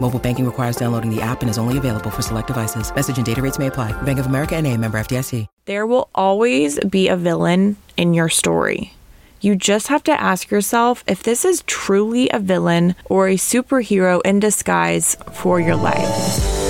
Mobile 0.00 0.18
banking 0.18 0.46
requires 0.46 0.76
downloading 0.76 1.14
the 1.14 1.20
app 1.20 1.42
and 1.42 1.50
is 1.50 1.58
only 1.58 1.76
available 1.76 2.10
for 2.10 2.22
select 2.22 2.46
devices. 2.46 2.94
Message 2.94 3.16
and 3.18 3.26
data 3.26 3.42
rates 3.42 3.58
may 3.58 3.66
apply. 3.66 3.92
Bank 4.02 4.18
of 4.18 4.26
America 4.26 4.56
and 4.56 4.66
a 4.66 4.76
member 4.76 4.98
FDIC. 4.98 5.46
There 5.66 5.86
will 5.86 6.08
always 6.14 6.80
be 6.80 7.08
a 7.08 7.16
villain 7.16 7.76
in 7.96 8.14
your 8.14 8.28
story. 8.28 8.94
You 9.40 9.54
just 9.54 9.88
have 9.88 10.02
to 10.04 10.20
ask 10.20 10.50
yourself 10.50 11.04
if 11.06 11.22
this 11.22 11.44
is 11.44 11.62
truly 11.66 12.28
a 12.30 12.38
villain 12.38 12.96
or 13.04 13.28
a 13.28 13.36
superhero 13.36 14.20
in 14.24 14.40
disguise 14.40 15.16
for 15.32 15.60
your 15.60 15.76
life. 15.76 16.67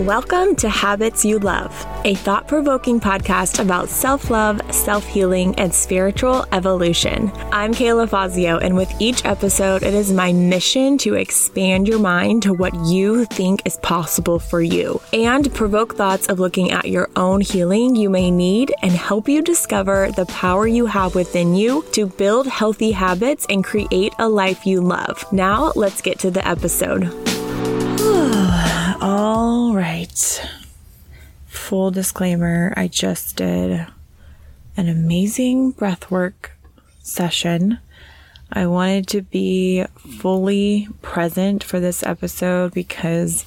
Welcome 0.00 0.56
to 0.56 0.68
Habits 0.68 1.24
You 1.24 1.38
Love, 1.38 1.72
a 2.04 2.14
thought 2.16 2.46
provoking 2.46 3.00
podcast 3.00 3.64
about 3.64 3.88
self 3.88 4.28
love, 4.28 4.60
self 4.70 5.06
healing, 5.06 5.54
and 5.54 5.72
spiritual 5.72 6.44
evolution. 6.52 7.32
I'm 7.50 7.72
Kayla 7.72 8.06
Fassio, 8.06 8.62
and 8.62 8.76
with 8.76 8.92
each 9.00 9.24
episode, 9.24 9.82
it 9.82 9.94
is 9.94 10.12
my 10.12 10.34
mission 10.34 10.98
to 10.98 11.14
expand 11.14 11.88
your 11.88 11.98
mind 11.98 12.42
to 12.42 12.52
what 12.52 12.74
you 12.84 13.24
think 13.24 13.62
is 13.64 13.78
possible 13.78 14.38
for 14.38 14.60
you 14.60 15.00
and 15.14 15.52
provoke 15.54 15.94
thoughts 15.94 16.28
of 16.28 16.40
looking 16.40 16.72
at 16.72 16.90
your 16.90 17.08
own 17.16 17.40
healing 17.40 17.96
you 17.96 18.10
may 18.10 18.30
need 18.30 18.74
and 18.82 18.92
help 18.92 19.30
you 19.30 19.40
discover 19.40 20.10
the 20.12 20.26
power 20.26 20.66
you 20.66 20.84
have 20.84 21.14
within 21.14 21.54
you 21.54 21.82
to 21.92 22.04
build 22.04 22.46
healthy 22.46 22.92
habits 22.92 23.46
and 23.48 23.64
create 23.64 24.12
a 24.18 24.28
life 24.28 24.66
you 24.66 24.82
love. 24.82 25.24
Now, 25.32 25.72
let's 25.74 26.02
get 26.02 26.18
to 26.18 26.30
the 26.30 26.46
episode. 26.46 27.35
All 29.00 29.74
right. 29.74 30.42
Full 31.46 31.90
disclaimer 31.90 32.72
I 32.76 32.88
just 32.88 33.36
did 33.36 33.86
an 34.76 34.88
amazing 34.88 35.74
breathwork 35.74 36.50
session. 37.02 37.78
I 38.50 38.66
wanted 38.66 39.06
to 39.08 39.22
be 39.22 39.84
fully 39.98 40.88
present 41.02 41.62
for 41.62 41.78
this 41.78 42.02
episode 42.02 42.72
because 42.72 43.44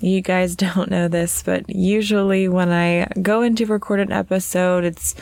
you 0.00 0.20
guys 0.20 0.56
don't 0.56 0.90
know 0.90 1.06
this, 1.06 1.42
but 1.44 1.68
usually 1.68 2.48
when 2.48 2.70
I 2.70 3.06
go 3.22 3.42
into 3.42 3.66
record 3.66 4.00
an 4.00 4.10
episode, 4.12 4.84
it's 4.84 5.14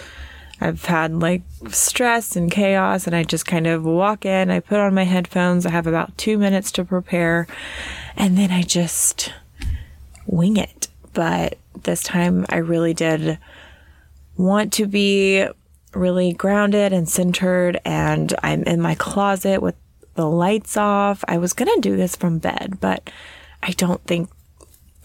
I've 0.60 0.84
had 0.84 1.20
like 1.20 1.42
stress 1.68 2.36
and 2.36 2.50
chaos, 2.50 3.06
and 3.06 3.14
I 3.14 3.24
just 3.24 3.44
kind 3.44 3.66
of 3.66 3.84
walk 3.84 4.24
in, 4.24 4.50
I 4.50 4.60
put 4.60 4.80
on 4.80 4.94
my 4.94 5.04
headphones, 5.04 5.66
I 5.66 5.70
have 5.70 5.86
about 5.86 6.16
two 6.16 6.38
minutes 6.38 6.70
to 6.72 6.84
prepare, 6.84 7.46
and 8.16 8.36
then 8.36 8.50
I 8.50 8.62
just 8.62 9.32
wing 10.26 10.56
it. 10.56 10.88
But 11.12 11.58
this 11.82 12.02
time 12.02 12.46
I 12.48 12.56
really 12.56 12.94
did 12.94 13.38
want 14.36 14.72
to 14.74 14.86
be 14.86 15.46
really 15.92 16.32
grounded 16.32 16.92
and 16.92 17.08
centered, 17.08 17.80
and 17.84 18.34
I'm 18.42 18.64
in 18.64 18.80
my 18.80 18.94
closet 18.96 19.62
with 19.62 19.76
the 20.14 20.28
lights 20.28 20.76
off. 20.76 21.24
I 21.28 21.38
was 21.38 21.52
going 21.52 21.72
to 21.74 21.80
do 21.80 21.96
this 21.96 22.16
from 22.16 22.38
bed, 22.38 22.78
but 22.80 23.10
I 23.62 23.70
don't 23.72 24.02
think 24.04 24.30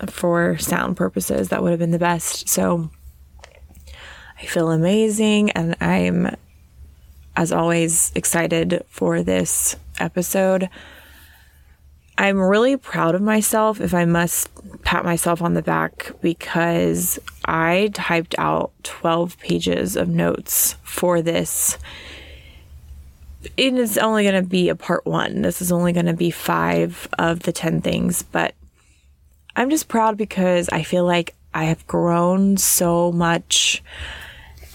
for 0.08 0.58
sound 0.58 0.98
purposes 0.98 1.50
that 1.50 1.62
would 1.62 1.72
have 1.72 1.80
been 1.80 1.92
the 1.92 2.00
best. 2.00 2.48
So 2.50 2.90
I 4.42 4.46
feel 4.46 4.72
amazing, 4.72 5.52
and 5.52 5.76
I'm, 5.82 6.36
as 7.36 7.52
always, 7.52 8.12
excited 8.16 8.84
for 8.88 9.22
this 9.22 9.76
episode. 10.00 10.70
I'm 12.20 12.38
really 12.38 12.76
proud 12.76 13.16
of 13.16 13.22
myself, 13.22 13.80
if 13.80 13.94
I 13.94 14.04
must 14.04 14.50
pat 14.84 15.06
myself 15.06 15.42
on 15.42 15.54
the 15.54 15.62
back, 15.62 16.12
because 16.20 17.18
I 17.46 17.92
typed 17.94 18.36
out 18.38 18.74
12 18.84 19.40
pages 19.40 19.96
of 19.96 20.10
notes 20.10 20.76
for 20.84 21.22
this. 21.22 21.78
And 23.42 23.54
It 23.56 23.74
is 23.76 23.98
only 23.98 24.24
going 24.24 24.44
to 24.44 24.50
be 24.50 24.68
a 24.68 24.76
part 24.76 25.06
one. 25.06 25.44
This 25.44 25.62
is 25.62 25.72
only 25.72 25.94
going 25.94 26.08
to 26.08 26.14
be 26.14 26.30
five 26.30 27.08
of 27.18 27.44
the 27.44 27.54
10 27.54 27.80
things, 27.80 28.22
but 28.22 28.54
I'm 29.56 29.70
just 29.70 29.88
proud 29.88 30.18
because 30.18 30.68
I 30.74 30.84
feel 30.84 31.06
like 31.06 31.36
I 31.54 31.64
have 31.66 31.88
grown 31.88 32.58
so 32.58 33.14
much. 33.14 33.82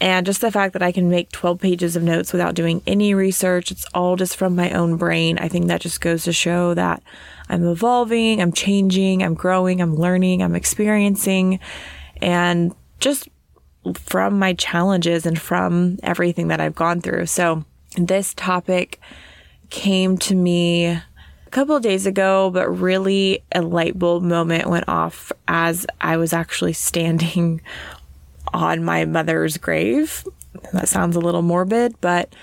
And 0.00 0.24
just 0.24 0.40
the 0.40 0.50
fact 0.50 0.72
that 0.72 0.82
I 0.82 0.92
can 0.92 1.10
make 1.10 1.30
12 1.30 1.60
pages 1.60 1.94
of 1.94 2.02
notes 2.02 2.32
without 2.32 2.54
doing 2.54 2.80
any 2.86 3.12
research, 3.12 3.70
it's 3.70 3.84
all 3.92 4.16
just 4.16 4.34
from 4.34 4.56
my 4.56 4.70
own 4.70 4.96
brain. 4.96 5.38
I 5.38 5.48
think 5.48 5.66
that 5.66 5.82
just 5.82 6.00
goes 6.00 6.24
to 6.24 6.32
show 6.32 6.72
that 6.72 7.02
I'm 7.48 7.66
evolving, 7.66 8.40
I'm 8.40 8.52
changing, 8.52 9.22
I'm 9.22 9.34
growing, 9.34 9.80
I'm 9.80 9.94
learning, 9.94 10.42
I'm 10.42 10.54
experiencing, 10.54 11.60
and 12.22 12.74
just 13.00 13.28
from 13.94 14.38
my 14.38 14.54
challenges 14.54 15.26
and 15.26 15.38
from 15.38 15.98
everything 16.02 16.48
that 16.48 16.60
I've 16.60 16.74
gone 16.74 17.00
through. 17.00 17.26
So, 17.26 17.64
this 17.96 18.34
topic 18.34 19.00
came 19.70 20.18
to 20.18 20.34
me 20.34 20.86
a 20.86 21.04
couple 21.50 21.78
days 21.80 22.06
ago, 22.06 22.50
but 22.50 22.68
really 22.68 23.44
a 23.52 23.62
light 23.62 23.98
bulb 23.98 24.22
moment 24.22 24.68
went 24.68 24.88
off 24.88 25.32
as 25.46 25.86
I 26.00 26.16
was 26.16 26.32
actually 26.32 26.72
standing 26.72 27.60
on 28.52 28.84
my 28.84 29.04
mother's 29.04 29.56
grave. 29.58 30.26
That 30.72 30.88
sounds 30.88 31.16
a 31.16 31.20
little 31.20 31.42
morbid, 31.42 32.00
but 32.00 32.34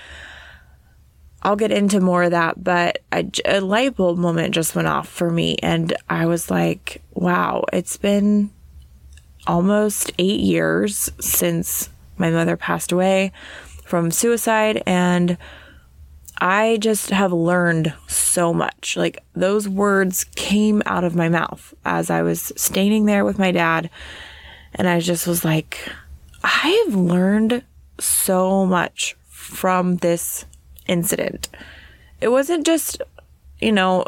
I'll 1.42 1.56
get 1.56 1.72
into 1.72 2.00
more 2.00 2.22
of 2.22 2.30
that, 2.30 2.62
but 2.62 2.98
a, 3.10 3.28
a, 3.44 3.60
light 3.60 3.96
bulb 3.96 4.16
moment 4.16 4.54
just 4.54 4.76
went 4.76 4.86
off 4.86 5.08
for 5.08 5.30
me. 5.30 5.56
And 5.60 5.94
I 6.08 6.26
was 6.26 6.50
like, 6.50 7.02
wow, 7.14 7.64
it's 7.72 7.96
been 7.96 8.50
almost 9.46 10.12
eight 10.18 10.40
years 10.40 11.10
since 11.20 11.90
my 12.16 12.30
mother 12.30 12.56
passed 12.56 12.92
away 12.92 13.32
from 13.84 14.12
suicide. 14.12 14.84
And 14.86 15.36
I 16.38 16.78
just 16.80 17.10
have 17.10 17.32
learned 17.32 17.92
so 18.06 18.54
much. 18.54 18.96
Like 18.96 19.18
those 19.34 19.68
words 19.68 20.24
came 20.36 20.80
out 20.86 21.02
of 21.02 21.16
my 21.16 21.28
mouth 21.28 21.74
as 21.84 22.08
I 22.08 22.22
was 22.22 22.52
standing 22.56 23.06
there 23.06 23.24
with 23.24 23.38
my 23.40 23.50
dad. 23.50 23.90
And 24.76 24.88
I 24.88 25.00
just 25.00 25.26
was 25.26 25.44
like, 25.44 25.88
I 26.44 26.84
have 26.86 26.94
learned 26.94 27.64
so 27.98 28.64
much 28.64 29.16
from 29.28 29.96
this 29.96 30.44
incident. 30.86 31.48
It 32.20 32.28
wasn't 32.28 32.66
just, 32.66 33.02
you 33.60 33.72
know, 33.72 34.04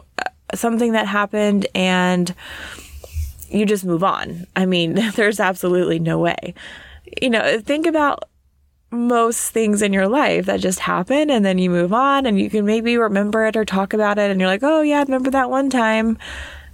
something 0.55 0.93
that 0.93 1.07
happened 1.07 1.67
and 1.75 2.35
you 3.49 3.67
just 3.67 3.85
move 3.85 4.05
on. 4.05 4.47
I 4.57 4.67
mean, 4.67 4.95
there's 5.15 5.41
absolutely 5.41 5.99
no 5.99 6.19
way. 6.19 6.55
You 7.21 7.31
know, 7.31 7.61
think 7.61 7.87
about 7.87 8.25
most 8.91 9.51
things 9.51 9.83
in 9.83 9.93
your 9.93 10.09
life 10.09 10.47
that 10.47 10.61
just 10.61 10.79
happen 10.79 11.29
and 11.29 11.45
then 11.45 11.59
you 11.59 11.69
move 11.69 11.93
on 11.93 12.27
and 12.27 12.39
you 12.39 12.49
can 12.49 12.65
maybe 12.65 12.97
remember 12.97 13.45
it 13.47 13.57
or 13.57 13.65
talk 13.65 13.93
about 13.93 14.19
it 14.19 14.31
and 14.31 14.41
you're 14.41 14.49
like, 14.49 14.63
oh, 14.63 14.81
yeah, 14.83 14.99
I 14.99 15.03
remember 15.03 15.31
that 15.31 15.51
one 15.51 15.69
time. 15.71 16.19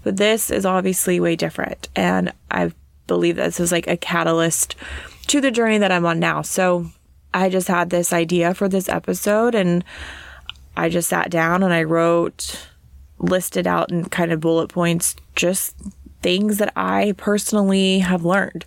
But 0.02 0.16
this 0.16 0.50
is 0.50 0.64
obviously 0.64 1.20
way 1.20 1.36
different. 1.36 1.88
And 1.96 2.32
I 2.50 2.72
believe 3.06 3.36
this 3.36 3.60
is 3.60 3.72
like 3.72 3.86
a 3.86 3.96
catalyst 3.96 4.76
to 5.28 5.40
the 5.40 5.50
journey 5.50 5.78
that 5.78 5.92
I'm 5.92 6.06
on 6.06 6.18
now. 6.20 6.42
So 6.42 6.90
I 7.32 7.48
just 7.48 7.68
had 7.68 7.90
this 7.90 8.12
idea 8.12 8.54
for 8.54 8.68
this 8.68 8.88
episode 8.88 9.54
and 9.54 9.84
I 10.76 10.88
just 10.88 11.08
sat 11.08 11.30
down 11.30 11.62
and 11.62 11.72
I 11.72 11.84
wrote, 11.84 12.68
listed 13.18 13.66
out 13.66 13.90
in 13.90 14.04
kind 14.06 14.32
of 14.32 14.40
bullet 14.40 14.68
points, 14.68 15.14
just 15.36 15.76
things 16.22 16.58
that 16.58 16.72
I 16.76 17.14
personally 17.16 18.00
have 18.00 18.24
learned. 18.24 18.64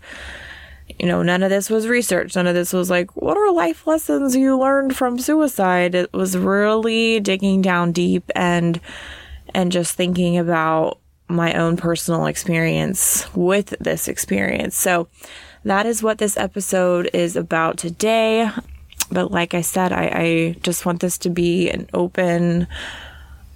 You 1.00 1.08
know, 1.08 1.24
none 1.24 1.44
of 1.44 1.50
this 1.50 1.70
was 1.70 1.88
research. 1.88 2.36
None 2.36 2.48
of 2.48 2.54
this 2.54 2.74
was 2.74 2.90
like, 2.90 3.16
what 3.16 3.38
are 3.38 3.52
life 3.52 3.88
lessons 3.88 4.36
you 4.36 4.58
learned 4.60 4.96
from 4.96 5.18
suicide? 5.18 5.96
It 5.96 6.14
was 6.14 6.38
really 6.38 7.20
digging 7.20 7.62
down 7.62 7.92
deep 7.92 8.30
and, 8.36 8.80
and 9.54 9.72
just 9.72 9.96
thinking 9.96 10.38
about 10.38 11.00
my 11.28 11.54
own 11.54 11.78
personal 11.78 12.26
experience 12.28 13.26
with 13.36 13.74
this 13.80 14.08
experience. 14.08 14.78
So, 14.78 15.08
that 15.66 15.86
is 15.86 16.04
what 16.04 16.18
this 16.18 16.38
episode 16.38 17.10
is 17.14 17.36
about 17.36 17.78
today. 17.78 18.50
But 19.12 19.32
like 19.32 19.54
I 19.54 19.62
said, 19.62 19.92
I, 19.92 20.06
I 20.14 20.56
just 20.62 20.86
want 20.86 21.00
this 21.00 21.18
to 21.20 21.30
be 21.30 21.70
an 21.70 21.88
open 21.94 22.68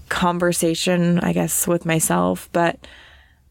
conversation, 0.10 1.20
I 1.20 1.34
guess, 1.34 1.68
with 1.68 1.86
myself. 1.86 2.50
But 2.54 2.78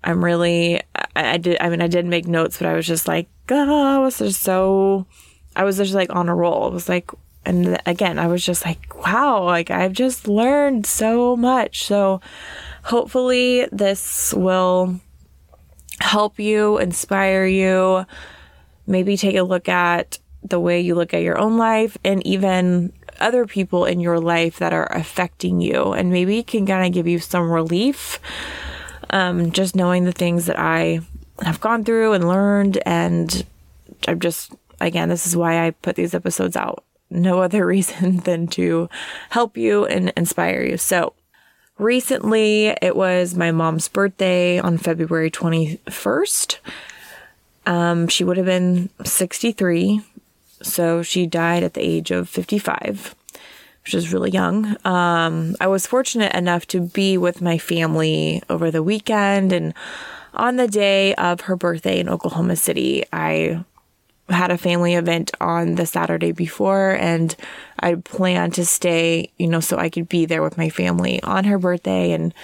I'm 0.04 0.24
really, 0.24 0.80
I, 0.94 1.34
I 1.34 1.36
did, 1.36 1.58
I 1.60 1.68
mean, 1.68 1.82
I 1.82 1.88
did 1.88 2.06
make 2.06 2.26
notes, 2.26 2.58
but 2.58 2.68
I 2.68 2.74
was 2.74 2.86
just 2.86 3.08
like, 3.08 3.28
oh, 3.50 3.96
I 3.96 3.98
was 3.98 4.18
just 4.18 4.42
so, 4.42 5.06
I 5.54 5.64
was 5.64 5.76
just 5.76 5.94
like 5.94 6.14
on 6.14 6.28
a 6.28 6.34
roll. 6.34 6.68
It 6.68 6.72
was 6.72 6.88
like, 6.88 7.10
and 7.44 7.80
again, 7.86 8.18
I 8.18 8.26
was 8.26 8.44
just 8.44 8.64
like, 8.64 8.94
wow, 9.04 9.44
like 9.44 9.70
I've 9.70 9.92
just 9.92 10.26
learned 10.26 10.86
so 10.86 11.36
much. 11.36 11.84
So 11.84 12.20
hopefully 12.84 13.68
this 13.70 14.34
will 14.34 15.00
help 16.00 16.38
you, 16.38 16.78
inspire 16.78 17.46
you, 17.46 18.04
maybe 18.86 19.16
take 19.16 19.36
a 19.36 19.42
look 19.42 19.68
at 19.68 20.18
the 20.42 20.60
way 20.60 20.80
you 20.80 20.94
look 20.94 21.12
at 21.12 21.22
your 21.22 21.38
own 21.38 21.58
life 21.58 21.98
and 22.04 22.24
even 22.26 22.92
other 23.20 23.46
people 23.46 23.84
in 23.84 24.00
your 24.00 24.20
life 24.20 24.58
that 24.58 24.72
are 24.72 24.86
affecting 24.92 25.60
you. 25.60 25.92
And 25.92 26.10
maybe 26.10 26.42
can 26.42 26.66
kind 26.66 26.86
of 26.86 26.92
give 26.92 27.06
you 27.06 27.18
some 27.18 27.50
relief. 27.50 28.20
Um, 29.10 29.52
just 29.52 29.76
knowing 29.76 30.04
the 30.04 30.12
things 30.12 30.46
that 30.46 30.58
I 30.58 31.00
have 31.42 31.60
gone 31.60 31.84
through 31.84 32.12
and 32.12 32.28
learned. 32.28 32.78
And 32.84 33.44
I'm 34.08 34.20
just, 34.20 34.52
again, 34.80 35.08
this 35.08 35.26
is 35.26 35.36
why 35.36 35.64
I 35.64 35.70
put 35.70 35.96
these 35.96 36.14
episodes 36.14 36.56
out. 36.56 36.84
No 37.10 37.40
other 37.42 37.66
reason 37.66 38.18
than 38.18 38.46
to 38.48 38.88
help 39.30 39.56
you 39.56 39.86
and 39.86 40.12
inspire 40.16 40.62
you. 40.62 40.76
So, 40.76 41.14
recently 41.78 42.68
it 42.80 42.96
was 42.96 43.34
my 43.34 43.50
mom's 43.50 43.88
birthday 43.88 44.58
on 44.58 44.78
February 44.78 45.30
21st. 45.30 46.58
Um, 47.66 48.08
she 48.08 48.24
would 48.24 48.36
have 48.36 48.46
been 48.46 48.88
63. 49.04 50.00
So 50.62 51.02
she 51.02 51.26
died 51.26 51.62
at 51.62 51.74
the 51.74 51.82
age 51.82 52.10
of 52.10 52.28
55, 52.28 53.14
which 53.84 53.94
is 53.94 54.12
really 54.12 54.30
young. 54.30 54.76
Um, 54.86 55.54
I 55.60 55.66
was 55.66 55.86
fortunate 55.86 56.34
enough 56.34 56.66
to 56.68 56.80
be 56.80 57.18
with 57.18 57.42
my 57.42 57.58
family 57.58 58.42
over 58.48 58.70
the 58.70 58.82
weekend 58.82 59.52
and 59.52 59.74
on 60.36 60.56
the 60.56 60.68
day 60.68 61.14
of 61.14 61.42
her 61.42 61.56
birthday 61.56 61.98
in 61.98 62.10
Oklahoma 62.10 62.56
City, 62.56 63.04
I 63.10 63.64
had 64.28 64.50
a 64.50 64.58
family 64.58 64.94
event 64.94 65.30
on 65.40 65.76
the 65.76 65.86
Saturday 65.86 66.32
before 66.32 66.90
and 66.90 67.34
I 67.80 67.94
planned 67.94 68.54
to 68.54 68.66
stay, 68.66 69.30
you 69.38 69.46
know, 69.46 69.60
so 69.60 69.78
I 69.78 69.88
could 69.88 70.08
be 70.08 70.26
there 70.26 70.42
with 70.42 70.58
my 70.58 70.68
family 70.68 71.22
on 71.22 71.44
her 71.44 71.58
birthday. 71.58 72.12
And 72.12 72.34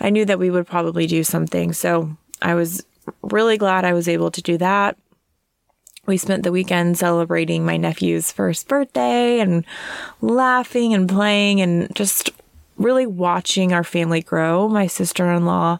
I 0.00 0.10
knew 0.10 0.24
that 0.26 0.38
we 0.38 0.50
would 0.50 0.66
probably 0.66 1.06
do 1.06 1.24
something. 1.24 1.72
So 1.72 2.14
I 2.42 2.54
was 2.54 2.84
really 3.22 3.56
glad 3.56 3.84
I 3.84 3.92
was 3.92 4.08
able 4.08 4.30
to 4.30 4.42
do 4.42 4.58
that. 4.58 4.96
We 6.06 6.16
spent 6.18 6.42
the 6.42 6.52
weekend 6.52 6.98
celebrating 6.98 7.64
my 7.64 7.76
nephew's 7.76 8.30
first 8.30 8.68
birthday 8.68 9.40
and 9.40 9.64
laughing 10.20 10.92
and 10.92 11.08
playing 11.08 11.62
and 11.62 11.94
just 11.94 12.30
really 12.76 13.06
watching 13.06 13.72
our 13.72 13.84
family 13.84 14.20
grow. 14.20 14.68
My 14.68 14.86
sister 14.86 15.30
in 15.32 15.46
law 15.46 15.78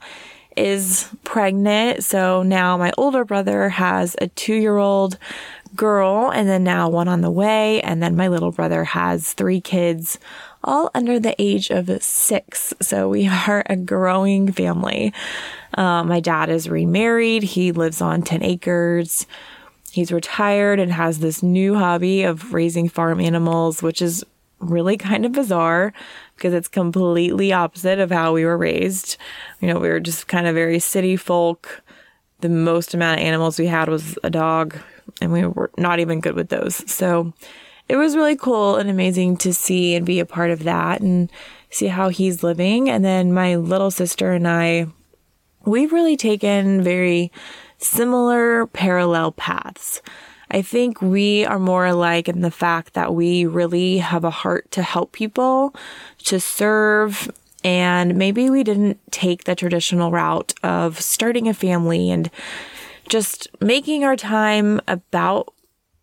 is 0.56 1.09
pregnant. 1.25 2.05
So 2.05 2.43
now 2.43 2.76
my 2.76 2.93
older 2.97 3.25
brother 3.25 3.69
has 3.69 4.17
a 4.20 4.29
two 4.29 4.55
year 4.55 4.79
old 4.79 5.19
girl 5.75 6.31
and 6.31 6.49
then 6.49 6.65
now 6.65 6.88
one 6.88 7.09
on 7.09 7.20
the 7.20 7.31
way. 7.31 7.81
And 7.82 8.03
then 8.03 8.17
my 8.17 8.29
little 8.29 8.53
brother 8.53 8.85
has 8.85 9.32
three 9.32 9.61
kids, 9.61 10.19
all 10.65 10.91
under 10.95 11.21
the 11.21 11.35
age 11.39 11.71
of 11.71 12.03
six. 12.03 12.75
So 12.81 13.09
we 13.09 13.29
are 13.49 13.63
a 13.67 13.77
growing 13.77 14.51
family. 14.53 15.13
Uh, 15.75 16.05
my 16.05 16.21
dad 16.21 16.49
is 16.49 16.69
remarried. 16.69 17.43
He 17.43 17.73
lives 17.73 18.01
on 18.01 18.23
10 18.23 18.43
acres. 18.43 19.27
He's 19.93 20.11
retired 20.11 20.81
and 20.81 20.93
has 20.93 21.21
this 21.21 21.43
new 21.43 21.77
hobby 21.77 22.25
of 22.25 22.53
raising 22.53 22.89
farm 22.89 23.21
animals, 23.21 23.81
which 23.83 24.03
is 24.03 24.25
really 24.59 24.97
kind 24.97 25.25
of 25.25 25.33
bizarre 25.33 25.93
because 26.37 26.53
it's 26.53 26.69
completely 26.69 27.53
opposite 27.53 27.99
of 27.99 28.11
how 28.11 28.33
we 28.33 28.45
were 28.45 28.57
raised. 28.57 29.17
You 29.61 29.69
know, 29.69 29.79
we 29.79 29.89
were 29.89 30.01
just 30.01 30.27
kind 30.27 30.47
of 30.47 30.55
very 30.55 30.79
city 30.79 31.17
folk. 31.17 31.83
The 32.41 32.49
most 32.49 32.93
amount 32.93 33.21
of 33.21 33.27
animals 33.27 33.59
we 33.59 33.67
had 33.67 33.89
was 33.89 34.19
a 34.25 34.31
dog, 34.31 34.77
and 35.21 35.33
we 35.33 35.47
were 35.47 35.71
not 35.79 36.01
even 36.01 36.21
good 36.21 36.35
with 36.35 36.49
those. 36.49 36.91
So 36.91 37.33
it 37.89 37.97
was 37.97 38.17
really 38.17 38.37
cool 38.37 38.77
and 38.77 38.89
amazing 38.89 39.37
to 39.39 39.53
see 39.53 39.95
and 39.95 40.07
be 40.07 40.21
a 40.21 40.27
part 40.27 40.51
of 40.51 40.65
that 40.65 41.01
and 41.01 41.31
see 41.71 41.87
how 41.87 42.09
he's 42.09 42.43
living. 42.43 42.89
And 42.89 43.05
then 43.05 43.33
my 43.33 43.57
little 43.57 43.91
sister 43.91 44.33
and 44.33 44.49
I, 44.49 44.87
we've 45.65 45.93
really 45.93 46.17
taken 46.17 46.83
very 46.83 47.31
similar 47.79 48.67
parallel 48.69 49.33
paths. 49.33 50.01
I 50.51 50.63
think 50.63 51.03
we 51.03 51.45
are 51.45 51.59
more 51.59 51.87
alike 51.87 52.29
in 52.29 52.41
the 52.41 52.51
fact 52.51 52.95
that 52.95 53.15
we 53.15 53.45
really 53.45 53.99
have 53.99 54.25
a 54.25 54.31
heart 54.31 54.71
to 54.73 54.83
help 54.83 55.13
people, 55.13 55.75
to 56.25 56.39
serve, 56.39 57.31
and 57.65 58.17
maybe 58.17 58.51
we 58.51 58.63
didn't 58.63 59.01
take 59.11 59.45
the 59.45 59.55
traditional 59.55 60.11
route 60.11 60.55
of 60.63 61.01
starting 61.01 61.49
a 61.49 61.55
family 61.55 62.11
and 62.11 62.31
just 63.09 63.49
making 63.61 64.05
our 64.05 64.17
time 64.17 64.81
about 64.87 65.53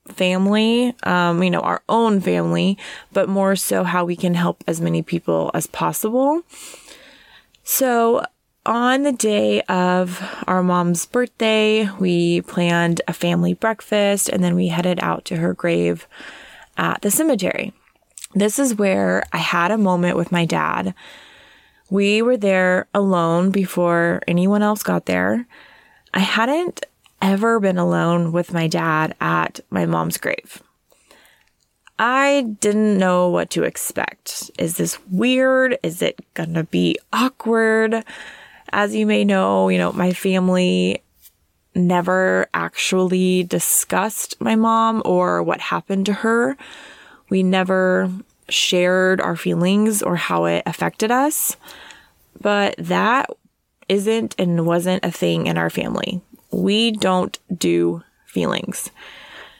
family, 0.07 0.95
um, 1.03 1.44
you 1.44 1.50
know, 1.50 1.62
our 1.62 1.83
own 1.88 2.21
family, 2.21 2.77
but 3.13 3.30
more 3.30 3.56
so 3.56 3.83
how 3.83 4.06
we 4.06 4.15
can 4.15 4.33
help 4.33 4.63
as 4.68 4.81
many 4.81 5.01
people 5.01 5.51
as 5.53 5.68
possible. 5.68 6.42
So 7.63 8.24
on 8.65 9.03
the 9.03 9.12
day 9.12 9.62
of 9.63 10.21
our 10.48 10.62
mom's 10.62 11.06
birthday, 11.06 11.89
we 12.00 12.42
planned 12.42 13.01
a 13.07 13.13
family 13.13 13.53
breakfast 13.53 14.30
and 14.30 14.44
then 14.44 14.56
we 14.56 14.68
headed 14.68 15.00
out 15.01 15.25
to 15.25 15.38
her 15.38 15.53
grave 15.53 16.07
at 16.77 17.01
the 17.01 17.12
cemetery. 17.12 17.74
This 18.33 18.59
is 18.59 18.75
where 18.75 19.24
I 19.33 19.38
had 19.38 19.71
a 19.71 19.77
moment 19.77 20.15
with 20.15 20.31
my 20.31 20.45
dad. 20.45 20.94
We 21.89 22.21
were 22.21 22.38
there 22.38 22.88
alone 22.94 23.51
before 23.51 24.21
anyone 24.27 24.63
else 24.63 24.83
got 24.83 25.06
there. 25.06 25.45
I 26.13 26.19
hadn't 26.19 26.86
ever 27.21 27.59
been 27.59 27.77
alone 27.77 28.31
with 28.31 28.53
my 28.53 28.68
dad 28.68 29.15
at 29.21 29.59
my 29.69 29.85
mom's 29.85 30.18
grave. 30.18 30.62
I 32.00 32.56
didn't 32.59 32.97
know 32.97 33.29
what 33.29 33.51
to 33.51 33.63
expect. 33.63 34.50
Is 34.57 34.77
this 34.77 34.97
weird? 35.06 35.77
Is 35.83 36.01
it 36.01 36.19
gonna 36.33 36.63
be 36.63 36.97
awkward? 37.13 38.03
As 38.71 38.95
you 38.95 39.06
may 39.06 39.23
know, 39.23 39.69
you 39.69 39.77
know, 39.77 39.91
my 39.91 40.12
family 40.13 41.03
never 41.75 42.47
actually 42.53 43.44
discussed 43.44 44.39
my 44.41 44.56
mom 44.56 45.01
or 45.06 45.44
what 45.44 45.62
happened 45.62 46.06
to 46.07 46.13
her. 46.13 46.57
We 47.29 47.44
never 47.44 48.09
shared 48.50 49.21
our 49.21 49.35
feelings 49.35 50.01
or 50.01 50.15
how 50.15 50.45
it 50.45 50.63
affected 50.65 51.12
us. 51.12 51.55
But 52.41 52.75
that 52.77 53.29
isn't 53.88 54.36
and 54.39 54.65
wasn't 54.65 55.05
a 55.05 55.12
thing 55.12 55.48
in 55.48 55.57
our 55.57 55.69
family. 55.69 56.22
We 56.51 56.91
don't 56.91 57.38
do 57.55 58.03
feelings. 58.25 58.91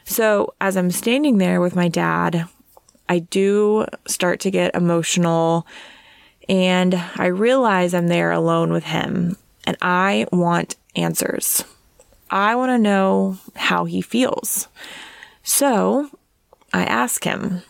So 0.04 0.54
as 0.60 0.76
I'm 0.76 0.90
standing 0.90 1.38
there 1.38 1.60
with 1.60 1.76
my 1.76 1.88
dad, 1.88 2.48
I 3.08 3.20
do 3.20 3.86
start 4.06 4.40
to 4.40 4.50
get 4.50 4.74
emotional 4.74 5.66
and 6.48 6.94
I 7.16 7.26
realize 7.26 7.94
I'm 7.94 8.08
there 8.08 8.32
alone 8.32 8.72
with 8.72 8.84
him 8.84 9.36
and 9.64 9.76
I 9.80 10.26
want 10.32 10.76
answers. 10.96 11.64
I 12.30 12.54
want 12.56 12.70
to 12.70 12.78
know 12.78 13.38
how 13.54 13.84
he 13.84 14.00
feels. 14.00 14.68
So 15.42 16.10
I 16.72 16.84
ask 16.84 17.24
him, 17.24 17.62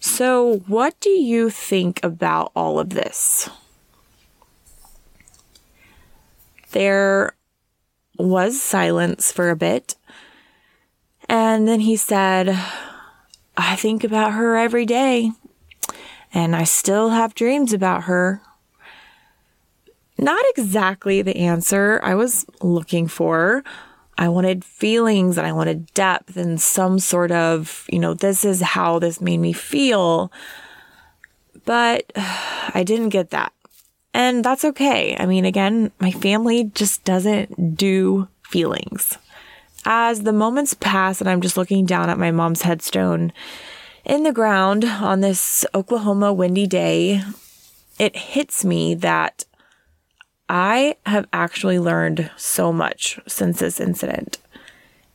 So, 0.00 0.58
what 0.66 0.98
do 1.00 1.10
you 1.10 1.50
think 1.50 2.02
about 2.02 2.50
all 2.56 2.78
of 2.78 2.90
this? 2.90 3.50
There 6.70 7.34
was 8.18 8.60
silence 8.60 9.32
for 9.32 9.50
a 9.50 9.56
bit. 9.56 9.94
And 11.28 11.68
then 11.68 11.80
he 11.80 11.96
said, 11.96 12.58
I 13.56 13.76
think 13.76 14.04
about 14.04 14.32
her 14.32 14.56
every 14.56 14.86
day 14.86 15.32
and 16.32 16.54
I 16.54 16.64
still 16.64 17.10
have 17.10 17.34
dreams 17.34 17.72
about 17.72 18.04
her. 18.04 18.42
Not 20.18 20.44
exactly 20.56 21.22
the 21.22 21.36
answer 21.36 22.00
I 22.02 22.14
was 22.14 22.44
looking 22.60 23.06
for. 23.06 23.62
I 24.16 24.28
wanted 24.28 24.64
feelings 24.64 25.38
and 25.38 25.46
I 25.46 25.52
wanted 25.52 25.92
depth 25.94 26.36
and 26.36 26.60
some 26.60 26.98
sort 26.98 27.30
of, 27.30 27.86
you 27.88 28.00
know, 28.00 28.14
this 28.14 28.44
is 28.44 28.60
how 28.60 28.98
this 28.98 29.20
made 29.20 29.38
me 29.38 29.52
feel. 29.52 30.32
But 31.64 32.10
I 32.16 32.82
didn't 32.84 33.10
get 33.10 33.30
that. 33.30 33.52
And 34.18 34.44
that's 34.44 34.64
okay. 34.64 35.16
I 35.16 35.26
mean, 35.26 35.44
again, 35.44 35.92
my 36.00 36.10
family 36.10 36.64
just 36.74 37.04
doesn't 37.04 37.76
do 37.76 38.26
feelings. 38.42 39.16
As 39.84 40.22
the 40.24 40.32
moments 40.32 40.74
pass 40.74 41.20
and 41.20 41.30
I'm 41.30 41.40
just 41.40 41.56
looking 41.56 41.86
down 41.86 42.10
at 42.10 42.18
my 42.18 42.32
mom's 42.32 42.62
headstone, 42.62 43.32
in 44.04 44.24
the 44.24 44.32
ground 44.32 44.84
on 44.84 45.20
this 45.20 45.64
Oklahoma 45.72 46.32
windy 46.32 46.66
day, 46.66 47.22
it 48.00 48.16
hits 48.16 48.64
me 48.64 48.96
that 48.96 49.44
I 50.48 50.96
have 51.06 51.28
actually 51.32 51.78
learned 51.78 52.28
so 52.36 52.72
much 52.72 53.20
since 53.28 53.60
this 53.60 53.78
incident. 53.78 54.38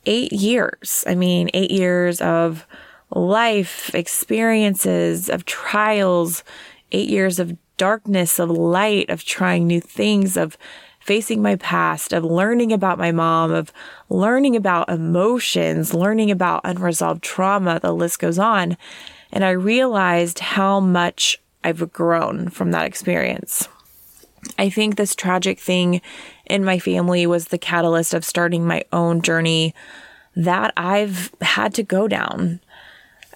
Eight 0.06 0.32
years. 0.32 1.04
I 1.06 1.14
mean, 1.14 1.50
eight 1.52 1.70
years 1.70 2.22
of 2.22 2.66
life 3.10 3.94
experiences, 3.94 5.28
of 5.28 5.44
trials, 5.44 6.42
eight 6.90 7.10
years 7.10 7.38
of 7.38 7.54
darkness, 7.84 8.38
of 8.38 8.48
light, 8.48 9.10
of 9.10 9.26
trying 9.26 9.66
new 9.66 9.78
things, 9.78 10.38
of 10.38 10.56
facing 11.00 11.42
my 11.42 11.54
past, 11.56 12.14
of 12.14 12.24
learning 12.24 12.72
about 12.72 12.96
my 12.96 13.12
mom, 13.12 13.52
of 13.52 13.70
learning 14.08 14.56
about 14.56 14.88
emotions, 14.88 15.92
learning 15.92 16.30
about 16.30 16.62
unresolved 16.64 17.22
trauma. 17.22 17.78
The 17.78 17.92
list 17.92 18.18
goes 18.20 18.38
on. 18.38 18.78
And 19.30 19.44
I 19.44 19.50
realized 19.50 20.38
how 20.38 20.80
much 20.80 21.38
I've 21.62 21.92
grown 21.92 22.48
from 22.48 22.70
that 22.70 22.86
experience. 22.86 23.68
I 24.58 24.70
think 24.70 24.96
this 24.96 25.14
tragic 25.14 25.60
thing 25.60 26.00
in 26.46 26.64
my 26.64 26.78
family 26.78 27.26
was 27.26 27.48
the 27.48 27.58
catalyst 27.58 28.14
of 28.14 28.24
starting 28.24 28.64
my 28.66 28.84
own 28.94 29.20
journey 29.20 29.74
that 30.34 30.72
I've 30.74 31.34
had 31.42 31.74
to 31.74 31.82
go 31.82 32.08
down. 32.08 32.60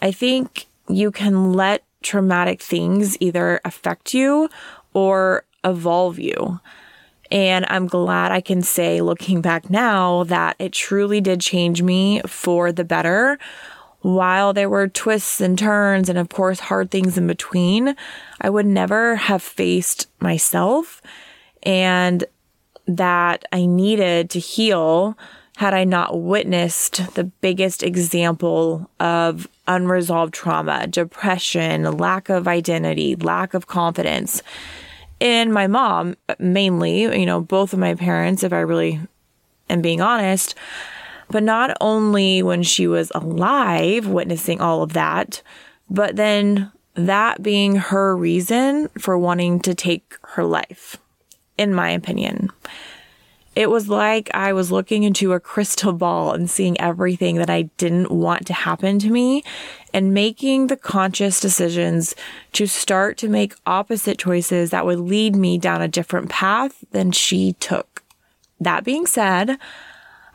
I 0.01 0.11
think 0.11 0.69
you 0.89 1.11
can 1.11 1.53
let 1.53 1.85
traumatic 2.03 2.63
things 2.63 3.17
either 3.21 3.61
affect 3.65 4.15
you 4.15 4.49
or 4.95 5.45
evolve 5.65 6.19
you. 6.19 6.61
And 7.31 7.67
I'm 7.69 7.87
glad 7.87 8.33
I 8.33 8.41
can 8.41 8.63
say, 8.63 9.01
looking 9.01 9.43
back 9.43 9.69
now, 9.69 10.25
that 10.25 10.57
it 10.59 10.73
truly 10.73 11.21
did 11.21 11.41
change 11.41 11.83
me 11.83 12.23
for 12.27 12.73
the 12.73 12.85
better. 12.85 13.39
While 14.01 14.53
there 14.53 14.71
were 14.71 14.89
twists 14.89 15.41
and 15.41 15.59
turns, 15.59 16.09
and 16.09 16.19
of 16.19 16.29
course, 16.31 16.61
hard 16.61 16.91
things 16.91 17.19
in 17.19 17.27
between, 17.27 17.97
I 18.41 18.49
would 18.49 18.67
never 18.67 19.17
have 19.17 19.43
faced 19.43 20.09
myself 20.21 21.03
and 21.63 22.25
that 22.87 23.45
I 23.53 23.67
needed 23.67 24.31
to 24.31 24.39
heal 24.39 25.19
had 25.57 25.75
I 25.75 25.85
not 25.85 26.21
witnessed 26.21 27.15
the 27.15 27.25
biggest 27.25 27.83
example 27.83 28.89
of 29.01 29.49
unresolved 29.69 30.35
trauma, 30.35 30.87
depression, 30.89 31.85
lack 31.97 32.29
of 32.29 32.49
identity, 32.49 33.15
lack 33.15 33.55
of 33.55 33.69
confidence 33.69 34.43
in 35.21 35.53
my 35.53 35.67
mom, 35.67 36.17
mainly, 36.39 37.03
you 37.03 37.27
know, 37.27 37.41
both 37.41 37.73
of 37.73 37.79
my 37.79 37.95
parents, 37.95 38.43
if 38.43 38.53
I 38.53 38.61
really 38.61 39.01
am 39.69 39.83
being 39.83 40.01
honest. 40.01 40.55
But 41.31 41.43
not 41.43 41.77
only 41.81 42.43
when 42.43 42.63
she 42.63 42.87
was 42.87 43.13
alive, 43.15 44.07
witnessing 44.07 44.61
all 44.61 44.83
of 44.83 44.95
that, 44.95 45.43
but 45.91 46.17
then 46.17 46.73
that 46.95 47.43
being 47.43 47.77
her 47.77 48.17
reason 48.17 48.89
for 48.99 49.19
wanting 49.19 49.61
to 49.61 49.75
take 49.75 50.17
her 50.23 50.45
life, 50.45 50.97
in 51.57 51.75
my 51.75 51.91
opinion. 51.91 52.51
It 53.59 53.71
was 53.71 53.89
like 53.89 54.31
I 54.35 54.53
was 54.53 54.71
looking 54.71 55.03
into 55.03 55.33
a 55.33 55.41
crystal 55.41 55.93
ball 55.93 56.33
and 56.33 56.49
seeing 56.49 56.81
everything 56.81 57.39
that 57.39 57.51
I 57.51 57.63
didn't 57.77 58.09
want 58.09 58.47
to 58.47 58.53
happen 58.53 59.01
to 59.01 59.11
me 59.11 59.43
and 59.93 60.15
making 60.15 60.69
the 60.69 60.77
conscious 60.77 61.41
decisions 61.41 62.15
to 62.53 62.69
start 62.69 63.19
to 63.19 63.29
make 63.29 63.57
opposite 63.67 64.17
choices 64.17 64.71
that 64.71 64.87
would 64.87 65.01
lead 65.01 65.35
me 65.35 65.59
down 65.59 65.83
a 65.83 65.89
different 65.89 66.29
path 66.29 66.85
than 66.93 67.11
she 67.11 67.55
took. 67.55 68.05
That 68.61 68.85
being 68.85 69.07
said, 69.07 69.59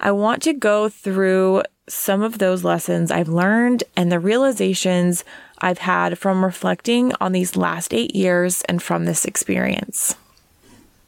I 0.02 0.12
want 0.12 0.42
to 0.42 0.52
go 0.52 0.90
through 0.90 1.64
some 1.88 2.22
of 2.22 2.40
those 2.40 2.66
lessons 2.66 3.10
I've 3.10 3.30
learned 3.30 3.86
and 3.96 4.12
the 4.12 4.20
realizations 4.20 5.24
I've 5.60 5.78
had 5.78 6.20
from 6.20 6.44
reflecting 6.44 7.14
on 7.22 7.32
these 7.32 7.56
last 7.56 7.94
eight 7.94 8.14
years 8.18 8.64
and 8.64 8.84
from 8.84 9.06
this 9.06 9.24
experience. 9.24 10.18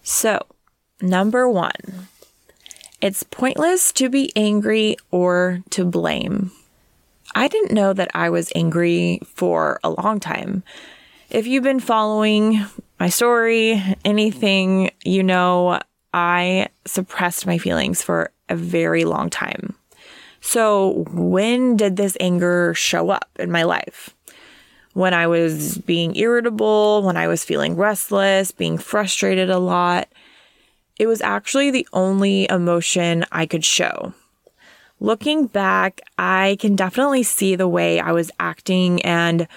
So, 0.01 0.39
Number 1.02 1.50
one, 1.50 2.08
it's 3.02 3.24
pointless 3.24 3.92
to 3.94 4.10
be 4.10 4.32
angry 4.36 4.96
or 5.12 5.62
to 5.72 5.84
blame. 5.84 6.52
I 7.34 7.50
didn't 7.50 7.74
know 7.74 7.92
that 7.92 8.12
I 8.14 8.30
was 8.30 8.52
angry 8.56 9.20
for 9.25 9.80
a 9.84 9.90
long 9.90 10.22
time. 10.22 10.64
If 11.30 11.48
you've 11.48 11.64
been 11.64 11.82
following 11.82 12.66
my 12.98 13.10
story, 13.10 13.82
anything, 14.06 14.92
you 15.04 15.22
know, 15.22 15.82
I 16.14 16.70
suppressed 16.86 17.46
my 17.46 17.58
feelings 17.58 18.02
for 18.02 18.32
a 18.48 18.56
very 18.56 19.04
long 19.04 19.30
time. 19.30 19.75
So, 20.40 21.06
when 21.12 21.75
did 21.75 21.98
this 21.98 22.16
anger 22.20 22.74
show 22.74 23.10
up 23.10 23.30
in 23.38 23.52
my 23.52 23.64
life? 23.64 24.16
When 24.94 25.14
I 25.14 25.28
was 25.28 25.78
being 25.80 26.16
irritable, 26.16 27.02
when 27.04 27.18
I 27.18 27.28
was 27.28 27.44
feeling 27.44 27.75
restless, 27.75 28.52
being 28.52 28.78
frustrated 28.78 29.50
a 29.50 29.60
lot, 29.60 30.08
it 30.98 31.08
was 31.08 31.22
actually 31.22 31.72
the 31.72 31.88
only 31.94 32.50
emotion 32.50 33.25
I 33.32 33.46
could 33.46 33.66
show. 33.66 34.14
Looking 35.00 35.48
back, 35.48 36.02
I 36.18 36.58
can 36.60 36.75
definitely 36.75 37.24
see 37.24 37.56
the 37.56 37.68
way 37.68 38.00
I 38.00 38.14
was 38.14 38.32
acting 38.40 39.02
and 39.02 39.48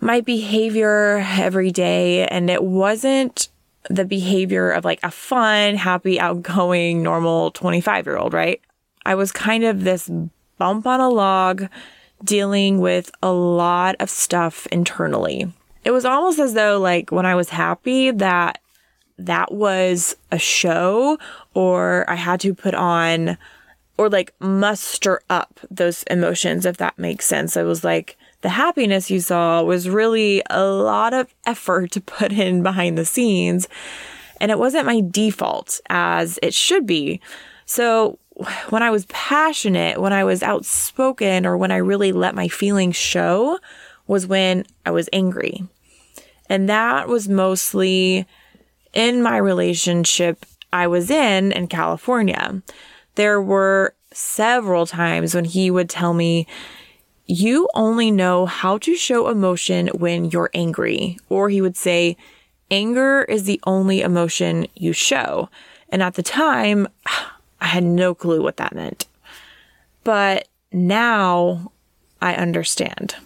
my 0.00 0.20
behavior 0.20 1.24
every 1.26 1.70
day. 1.70 2.26
And 2.26 2.48
it 2.48 2.64
wasn't 2.64 3.48
the 3.90 4.04
behavior 4.04 4.70
of 4.70 4.84
like 4.84 5.00
a 5.02 5.10
fun, 5.10 5.76
happy, 5.76 6.18
outgoing, 6.20 7.02
normal 7.02 7.50
25 7.50 8.06
year 8.06 8.16
old, 8.16 8.32
right? 8.32 8.60
I 9.04 9.14
was 9.14 9.30
kind 9.30 9.64
of 9.64 9.84
this 9.84 10.10
bump 10.58 10.86
on 10.86 11.00
a 11.00 11.08
log 11.08 11.68
dealing 12.24 12.80
with 12.80 13.10
a 13.22 13.30
lot 13.30 13.94
of 14.00 14.08
stuff 14.08 14.66
internally. 14.68 15.52
It 15.84 15.90
was 15.90 16.04
almost 16.04 16.38
as 16.38 16.54
though 16.54 16.80
like 16.80 17.12
when 17.12 17.26
I 17.26 17.34
was 17.34 17.50
happy 17.50 18.10
that 18.10 18.60
that 19.18 19.52
was 19.52 20.16
a 20.30 20.38
show 20.38 21.18
or 21.54 22.08
I 22.08 22.14
had 22.14 22.40
to 22.40 22.54
put 22.54 22.74
on 22.74 23.38
or 23.98 24.10
like 24.10 24.34
muster 24.40 25.20
up 25.30 25.58
those 25.70 26.02
emotions, 26.04 26.66
if 26.66 26.76
that 26.76 26.98
makes 26.98 27.26
sense. 27.26 27.56
It 27.56 27.62
was 27.62 27.82
like 27.82 28.16
the 28.42 28.50
happiness 28.50 29.10
you 29.10 29.20
saw 29.20 29.62
was 29.62 29.88
really 29.88 30.42
a 30.50 30.64
lot 30.64 31.14
of 31.14 31.34
effort 31.46 31.92
to 31.92 32.00
put 32.00 32.32
in 32.32 32.62
behind 32.62 32.98
the 32.98 33.06
scenes. 33.06 33.68
And 34.40 34.50
it 34.50 34.58
wasn't 34.58 34.86
my 34.86 35.00
default 35.00 35.80
as 35.88 36.38
it 36.42 36.52
should 36.52 36.86
be. 36.86 37.20
So 37.64 38.18
when 38.68 38.82
I 38.82 38.90
was 38.90 39.06
passionate, 39.06 39.98
when 39.98 40.12
I 40.12 40.24
was 40.24 40.42
outspoken, 40.42 41.46
or 41.46 41.56
when 41.56 41.72
I 41.72 41.76
really 41.76 42.12
let 42.12 42.34
my 42.34 42.48
feelings 42.48 42.96
show 42.96 43.58
was 44.06 44.26
when 44.26 44.64
I 44.84 44.90
was 44.90 45.08
angry. 45.12 45.64
And 46.48 46.68
that 46.68 47.08
was 47.08 47.28
mostly 47.28 48.26
in 48.96 49.22
my 49.22 49.36
relationship 49.36 50.46
I 50.72 50.86
was 50.86 51.10
in 51.10 51.52
in 51.52 51.68
California, 51.68 52.62
there 53.14 53.40
were 53.40 53.94
several 54.10 54.86
times 54.86 55.34
when 55.34 55.44
he 55.44 55.70
would 55.70 55.90
tell 55.90 56.14
me, 56.14 56.46
you 57.26 57.68
only 57.74 58.10
know 58.10 58.46
how 58.46 58.78
to 58.78 58.94
show 58.94 59.28
emotion 59.28 59.88
when 59.88 60.24
you're 60.30 60.50
angry. 60.54 61.18
Or 61.28 61.50
he 61.50 61.60
would 61.60 61.76
say, 61.76 62.16
anger 62.70 63.24
is 63.24 63.44
the 63.44 63.60
only 63.66 64.00
emotion 64.00 64.66
you 64.74 64.94
show. 64.94 65.50
And 65.90 66.02
at 66.02 66.14
the 66.14 66.22
time, 66.22 66.88
I 67.60 67.66
had 67.66 67.84
no 67.84 68.14
clue 68.14 68.42
what 68.42 68.56
that 68.56 68.74
meant. 68.74 69.06
But 70.04 70.48
now 70.72 71.72
I 72.22 72.34
understand. 72.34 73.16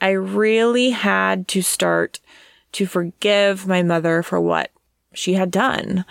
I 0.00 0.10
really 0.10 0.90
had 0.90 1.46
to 1.48 1.62
start 1.62 2.18
to 2.72 2.86
forgive 2.86 3.66
my 3.66 3.82
mother 3.82 4.22
for 4.22 4.40
what 4.40 4.70
she 5.18 5.34
had 5.34 5.50
done. 5.50 6.04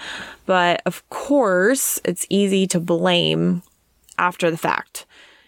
But 0.45 0.81
of 0.85 1.07
course, 1.09 1.99
it's 2.03 2.25
easy 2.29 2.67
to 2.67 2.79
blame 2.79 3.63
after 4.17 4.51
the 4.51 4.57
fact. 4.57 5.05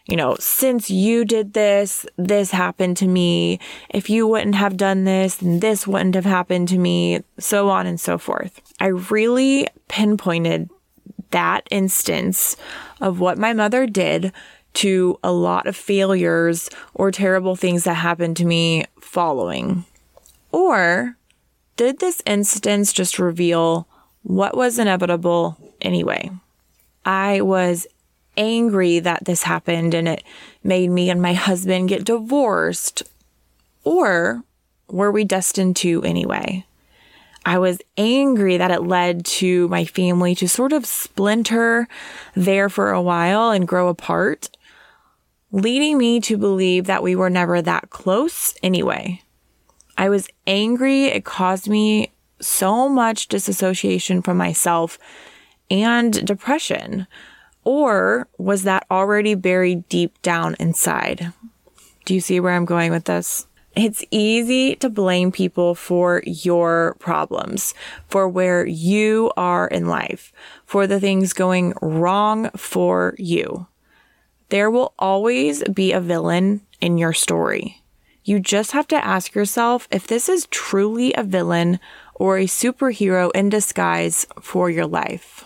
You 0.08 0.16
know, 0.16 0.36
since 0.40 0.90
you 0.90 1.24
did 1.24 1.54
this, 1.54 2.06
this 2.18 2.50
happened 2.50 2.98
to 2.98 3.08
me. 3.08 3.60
If 3.90 4.10
you 4.10 4.26
wouldn't 4.26 4.56
have 4.56 4.76
done 4.76 5.04
this, 5.04 5.36
then 5.36 5.60
this 5.60 5.86
wouldn't 5.86 6.16
have 6.16 6.26
happened 6.26 6.68
to 6.70 6.80
me, 6.80 7.24
so 7.38 7.70
on 7.70 7.86
and 7.86 8.00
so 8.00 8.18
forth. 8.18 8.60
I 8.80 8.88
really 8.88 9.68
pinpointed 9.88 10.70
that 11.30 11.68
instance 11.70 12.56
of 13.00 13.20
what 13.20 13.38
my 13.38 13.54
mother 13.54 13.86
did 13.86 14.34
to 14.74 15.20
a 15.24 15.32
lot 15.32 15.68
of 15.68 15.76
failures 15.76 16.70
or 16.96 17.12
terrible 17.12 17.56
things 17.56 17.84
that 17.84 17.96
happened 17.96 18.38
to 18.38 18.46
me 18.46 18.86
following. 19.00 19.86
Or 20.52 21.18
did 21.80 22.00
this 22.00 22.22
instance 22.26 22.92
just 22.92 23.20
reveal 23.20 23.88
what 24.24 24.54
was 24.54 24.78
inevitable 24.78 25.58
anyway? 25.80 26.30
I 27.06 27.40
was 27.40 27.88
angry 28.36 29.00
that 29.00 29.24
this 29.24 29.44
happened 29.44 29.94
and 29.94 30.06
it 30.06 30.26
made 30.62 30.90
me 30.90 31.10
and 31.10 31.22
my 31.22 31.32
husband 31.32 31.88
get 31.88 32.04
divorced. 32.04 33.04
Or 33.86 34.44
were 34.90 35.10
we 35.10 35.24
destined 35.24 35.78
to 35.78 36.04
anyway? 36.04 36.66
I 37.46 37.60
was 37.60 37.80
angry 37.96 38.58
that 38.58 38.72
it 38.72 38.84
led 38.84 39.24
to 39.40 39.70
my 39.70 39.86
family 39.86 40.36
to 40.36 40.50
sort 40.50 40.74
of 40.74 40.86
splinter 40.86 41.88
there 42.36 42.68
for 42.68 42.92
a 42.92 43.02
while 43.02 43.52
and 43.52 43.66
grow 43.66 43.88
apart, 43.88 44.50
leading 45.54 45.98
me 45.98 46.20
to 46.20 46.36
believe 46.36 46.88
that 46.88 47.04
we 47.04 47.16
were 47.16 47.30
never 47.30 47.62
that 47.62 47.90
close 47.90 48.54
anyway. 48.62 49.22
I 50.00 50.08
was 50.08 50.30
angry. 50.48 51.08
It 51.08 51.26
caused 51.26 51.68
me 51.68 52.14
so 52.40 52.88
much 52.88 53.28
disassociation 53.28 54.22
from 54.22 54.38
myself 54.38 54.98
and 55.70 56.26
depression. 56.26 57.06
Or 57.66 58.30
was 58.38 58.64
that 58.64 58.86
already 58.90 59.36
buried 59.36 59.90
deep 59.90 60.20
down 60.22 60.56
inside? 60.58 61.34
Do 62.06 62.14
you 62.14 62.22
see 62.22 62.40
where 62.40 62.54
I'm 62.54 62.64
going 62.64 62.92
with 62.92 63.04
this? 63.04 63.46
It's 63.76 64.06
easy 64.10 64.78
to 64.78 64.90
blame 64.90 65.34
people 65.34 65.76
for 65.76 66.24
your 66.26 66.96
problems, 67.00 67.74
for 68.08 68.30
where 68.30 68.66
you 68.66 69.34
are 69.36 69.68
in 69.68 69.86
life, 69.86 70.32
for 70.66 70.88
the 70.88 71.02
things 71.02 71.34
going 71.34 71.74
wrong 71.82 72.52
for 72.56 73.16
you. 73.18 73.68
There 74.48 74.72
will 74.72 74.94
always 74.98 75.62
be 75.66 75.92
a 75.92 76.00
villain 76.00 76.62
in 76.80 76.98
your 76.98 77.14
story. 77.14 77.79
You 78.30 78.40
just 78.40 78.74
have 78.74 78.86
to 78.90 79.04
ask 79.04 79.34
yourself 79.34 79.88
if 79.90 80.06
this 80.06 80.30
is 80.30 80.48
truly 80.52 81.16
a 81.16 81.24
villain 81.24 81.80
or 82.14 82.38
a 82.38 82.46
superhero 82.46 83.32
in 83.34 83.50
disguise 83.50 84.28
for 84.40 84.70
your 84.70 84.86
life. 84.86 85.46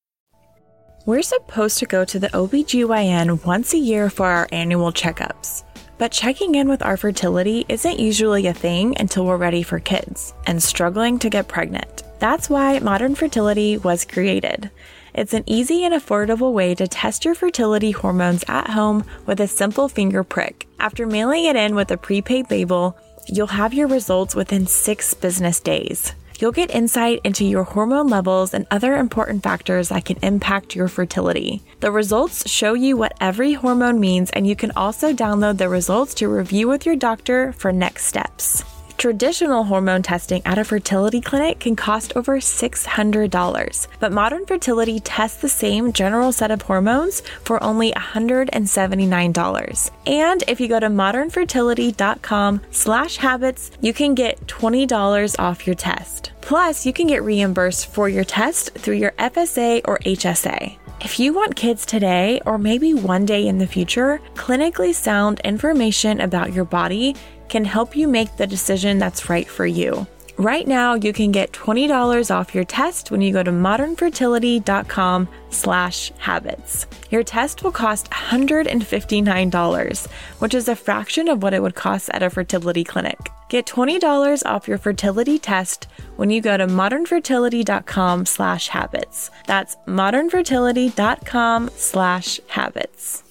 We're 1.03 1.23
supposed 1.23 1.79
to 1.79 1.87
go 1.87 2.05
to 2.05 2.19
the 2.19 2.27
OBGYN 2.27 3.43
once 3.43 3.73
a 3.73 3.77
year 3.79 4.07
for 4.11 4.27
our 4.27 4.47
annual 4.51 4.91
checkups. 4.91 5.63
But 5.97 6.11
checking 6.11 6.53
in 6.53 6.69
with 6.69 6.83
our 6.83 6.95
fertility 6.95 7.65
isn't 7.67 7.99
usually 7.99 8.45
a 8.45 8.53
thing 8.53 8.95
until 8.99 9.25
we're 9.25 9.37
ready 9.37 9.63
for 9.63 9.79
kids 9.79 10.35
and 10.45 10.61
struggling 10.61 11.17
to 11.17 11.29
get 11.31 11.47
pregnant. 11.47 12.03
That's 12.19 12.51
why 12.51 12.77
Modern 12.77 13.15
Fertility 13.15 13.79
was 13.79 14.05
created. 14.05 14.69
It's 15.15 15.33
an 15.33 15.43
easy 15.47 15.83
and 15.85 15.95
affordable 15.95 16.53
way 16.53 16.75
to 16.75 16.87
test 16.87 17.25
your 17.25 17.33
fertility 17.33 17.89
hormones 17.89 18.43
at 18.47 18.69
home 18.69 19.03
with 19.25 19.39
a 19.41 19.47
simple 19.47 19.89
finger 19.89 20.23
prick. 20.23 20.67
After 20.79 21.07
mailing 21.07 21.45
it 21.45 21.55
in 21.55 21.73
with 21.73 21.89
a 21.89 21.97
prepaid 21.97 22.51
label, 22.51 22.95
you'll 23.27 23.47
have 23.47 23.73
your 23.73 23.87
results 23.87 24.35
within 24.35 24.67
six 24.67 25.15
business 25.15 25.59
days 25.59 26.13
you'll 26.41 26.51
get 26.51 26.73
insight 26.73 27.21
into 27.23 27.45
your 27.45 27.63
hormone 27.63 28.07
levels 28.07 28.53
and 28.53 28.65
other 28.71 28.95
important 28.95 29.43
factors 29.43 29.89
that 29.89 30.05
can 30.05 30.17
impact 30.23 30.75
your 30.75 30.87
fertility. 30.87 31.61
The 31.79 31.91
results 31.91 32.49
show 32.49 32.73
you 32.73 32.97
what 32.97 33.15
every 33.21 33.53
hormone 33.53 33.99
means, 33.99 34.31
and 34.31 34.47
you 34.47 34.55
can 34.55 34.71
also 34.71 35.13
download 35.13 35.57
the 35.57 35.69
results 35.69 36.13
to 36.15 36.27
review 36.27 36.67
with 36.67 36.85
your 36.85 36.95
doctor 36.95 37.53
for 37.53 37.71
next 37.71 38.05
steps. 38.05 38.63
Traditional 39.01 39.63
hormone 39.63 40.03
testing 40.03 40.43
at 40.45 40.59
a 40.59 40.63
fertility 40.63 41.19
clinic 41.21 41.59
can 41.59 41.75
cost 41.75 42.13
over 42.15 42.37
$600, 42.37 43.87
but 43.99 44.11
Modern 44.11 44.45
Fertility 44.45 44.99
tests 44.99 45.41
the 45.41 45.49
same 45.49 45.91
general 45.91 46.31
set 46.31 46.51
of 46.51 46.61
hormones 46.61 47.23
for 47.43 47.63
only 47.63 47.91
$179. 47.93 49.91
And 50.05 50.43
if 50.47 50.61
you 50.61 50.67
go 50.67 50.79
to 50.79 50.85
modernfertility.com 50.85 52.61
slash 52.69 53.17
habits, 53.17 53.71
you 53.81 53.91
can 53.91 54.13
get 54.13 54.45
$20 54.45 55.35
off 55.39 55.65
your 55.65 55.75
test. 55.75 56.31
Plus, 56.41 56.85
you 56.85 56.93
can 56.93 57.07
get 57.07 57.23
reimbursed 57.23 57.87
for 57.87 58.07
your 58.07 58.23
test 58.23 58.75
through 58.75 58.97
your 58.97 59.13
FSA 59.13 59.81
or 59.85 59.97
HSA. 60.05 60.77
If 61.03 61.19
you 61.19 61.33
want 61.33 61.55
kids 61.55 61.83
today 61.83 62.41
or 62.45 62.59
maybe 62.59 62.93
one 62.93 63.25
day 63.25 63.47
in 63.47 63.57
the 63.57 63.65
future, 63.65 64.21
clinically 64.35 64.93
sound 64.93 65.39
information 65.39 66.21
about 66.21 66.53
your 66.53 66.63
body 66.63 67.15
can 67.49 67.65
help 67.65 67.95
you 67.95 68.07
make 68.07 68.37
the 68.37 68.45
decision 68.45 68.99
that's 68.99 69.27
right 69.27 69.47
for 69.47 69.65
you. 69.65 70.05
Right 70.37 70.67
now, 70.67 70.95
you 70.95 71.13
can 71.13 71.31
get 71.31 71.51
$20 71.51 72.33
off 72.33 72.55
your 72.55 72.63
test 72.63 73.11
when 73.11 73.21
you 73.21 73.31
go 73.33 73.43
to 73.43 73.51
modernfertility.com 73.51 75.27
slash 75.49 76.11
habits. 76.17 76.87
Your 77.09 77.23
test 77.23 77.63
will 77.63 77.71
cost 77.71 78.09
$159, 78.09 80.07
which 80.39 80.53
is 80.53 80.67
a 80.67 80.75
fraction 80.75 81.27
of 81.27 81.43
what 81.43 81.53
it 81.53 81.61
would 81.61 81.75
cost 81.75 82.09
at 82.13 82.23
a 82.23 82.29
fertility 82.29 82.83
clinic. 82.83 83.19
Get 83.49 83.65
$20 83.65 84.45
off 84.45 84.67
your 84.67 84.77
fertility 84.77 85.37
test 85.37 85.87
when 86.15 86.29
you 86.29 86.41
go 86.41 86.55
to 86.55 86.65
modernfertility.com 86.65 88.25
slash 88.25 88.69
habits. 88.69 89.29
That's 89.45 89.75
modernfertility.com 89.87 91.69
slash 91.75 92.39
habits. 92.47 93.23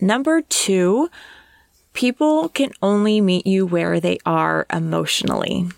Number 0.00 0.42
two, 0.42 1.08
people 1.92 2.48
can 2.48 2.72
only 2.82 3.20
meet 3.20 3.46
you 3.46 3.64
where 3.64 4.00
they 4.00 4.18
are 4.26 4.66
emotionally. 4.72 5.68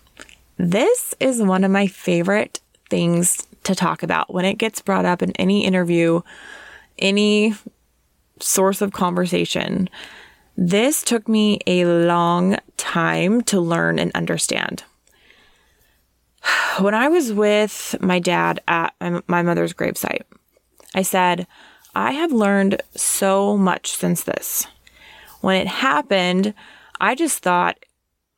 This 0.57 1.15
is 1.19 1.43
one 1.43 1.65
of 1.65 1.71
my 1.71 1.87
favorite 1.87 2.61
things 2.91 3.47
to 3.65 3.75
talk 3.75 4.03
about 4.03 4.33
when 4.33 4.45
it 4.45 4.59
gets 4.59 4.81
brought 4.81 5.05
up 5.05 5.23
in 5.23 5.33
any 5.33 5.65
interview, 5.65 6.21
any 6.99 7.55
source 8.41 8.81
of 8.81 8.93
conversation. 8.93 9.89
This 10.57 11.03
took 11.03 11.29
me 11.29 11.59
a 11.67 11.85
long 11.85 12.57
time 12.77 13.43
to 13.43 13.61
learn 13.61 13.99
and 13.99 14.13
understand. 14.15 14.85
When 16.79 16.95
I 16.95 17.09
was 17.09 17.33
with 17.33 17.97
my 18.01 18.19
dad 18.19 18.61
at 18.69 18.95
my 19.27 19.43
mother's 19.43 19.73
gravesite, 19.73 20.23
I 20.95 21.03
said, 21.03 21.47
I 21.95 22.13
have 22.13 22.33
learned 22.33 22.83
so 22.95 23.57
much 23.57 23.93
since 23.93 24.25
this. 24.25 24.67
When 25.41 25.61
it 25.61 25.67
happened, 25.67 26.55
I 27.01 27.15
just 27.15 27.41
thought 27.41 27.79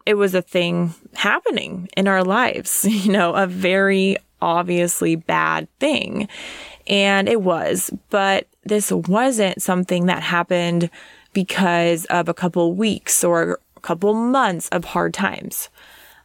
it 0.07 0.15
was 0.15 0.35
a 0.35 0.43
thing 0.43 0.95
happening 1.15 1.89
in 1.97 2.09
our 2.09 2.25
lives, 2.25 2.85
you 2.89 3.13
know, 3.13 3.35
a 3.35 3.47
very 3.47 4.17
obviously 4.41 5.17
bad 5.17 5.69
thing. 5.79 6.29
And 6.87 7.29
it 7.29 7.43
was, 7.43 7.91
but 8.11 8.47
this 8.65 8.93
wasn't 8.93 9.61
something 9.61 10.07
that 10.07 10.23
happened 10.23 10.89
because 11.33 12.05
of 12.07 12.29
a 12.29 12.35
couple 12.35 12.75
weeks 12.75 13.25
or 13.25 13.59
a 13.77 13.81
couple 13.81 14.15
months 14.15 14.69
of 14.71 14.85
hard 14.85 15.13
times. 15.13 15.69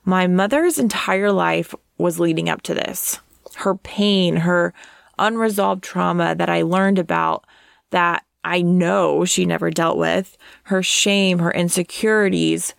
My 0.06 0.28
mother's 0.28 0.80
entire 0.80 1.32
life 1.32 1.74
was 1.98 2.20
leading 2.20 2.50
up 2.50 2.62
to 2.64 2.74
this. 2.74 3.20
Her 3.56 3.76
pain, 3.76 4.38
her 4.38 4.74
unresolved 5.20 5.84
trauma 5.84 6.36
that 6.36 6.50
I 6.50 6.62
learned 6.62 7.00
about 7.00 7.46
that 7.92 8.24
I 8.44 8.62
know 8.62 9.26
she 9.26 9.46
never 9.46 9.70
dealt 9.70 9.98
with, 9.98 10.38
her 10.64 10.82
shame, 10.82 11.40
her 11.40 11.52
insecurities. 11.52 12.74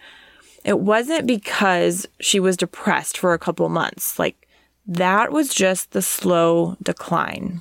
It 0.64 0.80
wasn't 0.80 1.26
because 1.26 2.06
she 2.20 2.38
was 2.38 2.56
depressed 2.56 3.18
for 3.18 3.34
a 3.34 3.38
couple 3.38 3.68
months. 3.68 4.18
Like 4.18 4.48
that 4.86 5.32
was 5.32 5.54
just 5.54 5.92
the 5.92 6.02
slow 6.02 6.76
decline. 6.82 7.60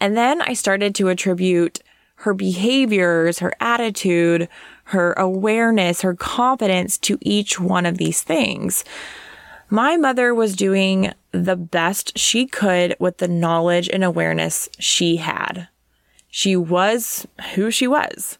And 0.00 0.16
then 0.16 0.42
I 0.42 0.52
started 0.52 0.94
to 0.96 1.08
attribute 1.08 1.80
her 2.20 2.34
behaviors, 2.34 3.38
her 3.38 3.52
attitude, 3.60 4.48
her 4.84 5.12
awareness, 5.14 6.02
her 6.02 6.14
confidence 6.14 6.96
to 6.98 7.18
each 7.20 7.58
one 7.58 7.86
of 7.86 7.98
these 7.98 8.22
things. 8.22 8.84
My 9.68 9.96
mother 9.96 10.34
was 10.34 10.56
doing 10.56 11.12
the 11.32 11.56
best 11.56 12.18
she 12.18 12.46
could 12.46 12.96
with 12.98 13.18
the 13.18 13.28
knowledge 13.28 13.88
and 13.88 14.04
awareness 14.04 14.68
she 14.78 15.16
had. 15.16 15.68
She 16.28 16.56
was 16.56 17.26
who 17.54 17.70
she 17.70 17.86
was. 17.86 18.38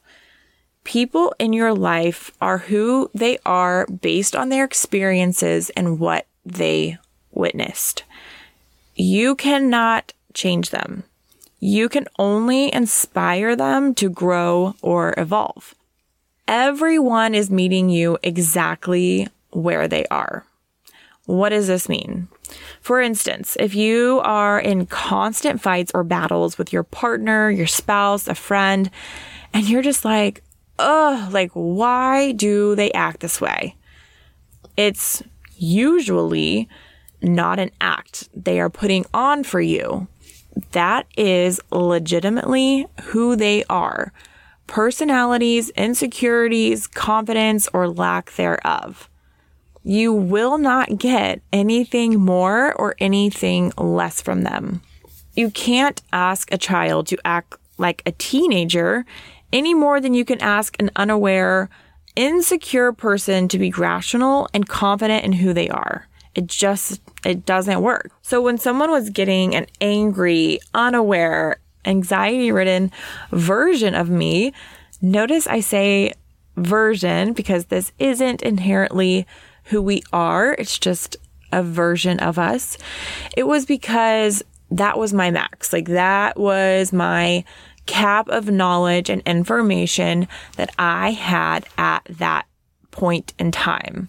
People 0.87 1.35
in 1.41 1.53
your 1.53 1.75
life 1.75 2.31
are 2.41 2.59
who 2.59 3.11
they 3.13 3.39
are 3.45 3.89
based 3.89 4.37
on 4.37 4.51
their 4.51 4.65
experiences 4.65 5.69
and 5.71 5.99
what 5.99 6.29
they 6.45 6.97
witnessed. 7.33 8.05
You 8.95 9.35
cannot 9.35 10.13
change 10.33 10.71
them. 10.71 11.03
You 11.59 11.89
can 11.89 12.07
only 12.21 12.73
inspire 12.73 13.57
them 13.57 13.97
to 13.97 14.09
grow 14.09 14.77
or 14.81 15.13
evolve. 15.19 15.75
Everyone 16.47 17.35
is 17.35 17.51
meeting 17.51 17.91
you 17.91 18.17
exactly 18.23 19.27
where 19.51 19.89
they 19.89 20.07
are. 20.07 20.47
What 21.25 21.49
does 21.49 21.67
this 21.67 21.89
mean? 21.89 22.29
For 22.81 23.01
instance, 23.01 23.57
if 23.59 23.75
you 23.75 24.21
are 24.23 24.61
in 24.61 24.87
constant 24.87 25.61
fights 25.61 25.91
or 25.93 26.05
battles 26.05 26.59
with 26.59 26.73
your 26.73 26.85
partner, 26.85 27.51
your 27.51 27.67
spouse, 27.67 28.29
a 28.29 28.37
friend, 28.37 28.89
and 29.53 29.69
you're 29.69 29.83
just 29.83 30.05
like, 30.05 30.45
ugh, 30.79 31.33
like, 31.33 31.51
why 31.53 32.33
do 32.33 32.75
they 32.75 32.93
act 32.93 33.21
this 33.21 33.41
way? 33.41 33.77
It's 34.77 35.23
usually 35.57 36.69
not 37.23 37.59
an 37.59 37.71
act 37.81 38.29
they 38.35 38.61
are 38.61 38.71
putting 38.71 39.05
on 39.15 39.45
for 39.45 39.61
you. 39.61 40.07
That 40.73 41.07
is 41.17 41.61
legitimately 41.71 42.87
who 43.05 43.37
they 43.37 43.65
are 43.65 44.13
personalities, 44.67 45.71
insecurities, 45.71 46.87
confidence, 46.87 47.69
or 47.73 47.89
lack 47.89 48.33
thereof. 48.33 49.09
You 49.85 50.13
will 50.13 50.59
not 50.59 50.99
get 50.99 51.41
anything 51.53 52.19
more 52.19 52.75
or 52.75 52.97
anything 52.99 53.73
less 53.79 54.21
from 54.21 54.43
them. 54.43 54.83
You 55.35 55.51
can't 55.51 56.03
ask 56.13 56.51
a 56.51 56.59
child 56.59 57.07
to 57.09 57.19
act 57.25 57.55
like 57.79 58.03
a 58.05 58.13
teenager 58.13 59.05
any 59.57 59.73
more 59.73 60.01
than 60.03 60.13
you 60.13 60.25
can 60.25 60.41
ask 60.43 60.77
an 60.79 60.91
unaware, 60.97 61.71
insecure 62.15 62.93
person 62.93 63.49
to 63.49 63.59
be 63.59 63.73
rational 63.73 64.49
and 64.53 64.69
confident 64.69 65.25
in 65.25 65.33
who 65.33 65.55
they 65.55 65.69
are. 65.71 66.07
It 66.35 66.47
just 66.47 67.01
it 67.25 67.47
doesn't 67.47 67.81
work. 67.81 68.11
So 68.21 68.43
when 68.43 68.59
someone 68.59 68.91
was 68.91 69.09
getting 69.09 69.57
an 69.57 69.67
angry, 69.81 70.61
unaware, 70.75 71.57
anxiety-ridden 71.87 72.93
version 73.31 73.95
of 73.95 74.11
me, 74.11 74.53
notice 75.01 75.47
I 75.47 75.61
say 75.61 76.13
version 76.57 77.33
because 77.33 77.67
this 77.67 77.93
isn't 77.99 78.43
inherently 78.43 79.27
who 79.65 79.81
we 79.81 80.03
are. 80.13 80.53
It's 80.59 80.79
just 80.79 81.17
a 81.51 81.63
version 81.63 82.21
of 82.21 82.39
us. 82.39 82.77
It 83.35 83.45
was 83.45 83.65
because 83.65 84.43
that 84.71 84.99
was 84.99 85.15
my 85.15 85.31
max. 85.31 85.73
Like 85.73 85.87
that 85.87 86.39
was 86.39 86.93
my 86.93 87.45
cap 87.87 88.29
of 88.29 88.51
knowledge 88.51 89.09
and 89.09 89.23
information 89.25 90.29
that 90.57 90.73
I 90.79 91.13
had 91.13 91.67
at 91.79 92.05
that 92.11 92.47
point 92.91 93.33
in 93.39 93.51
time. 93.53 94.09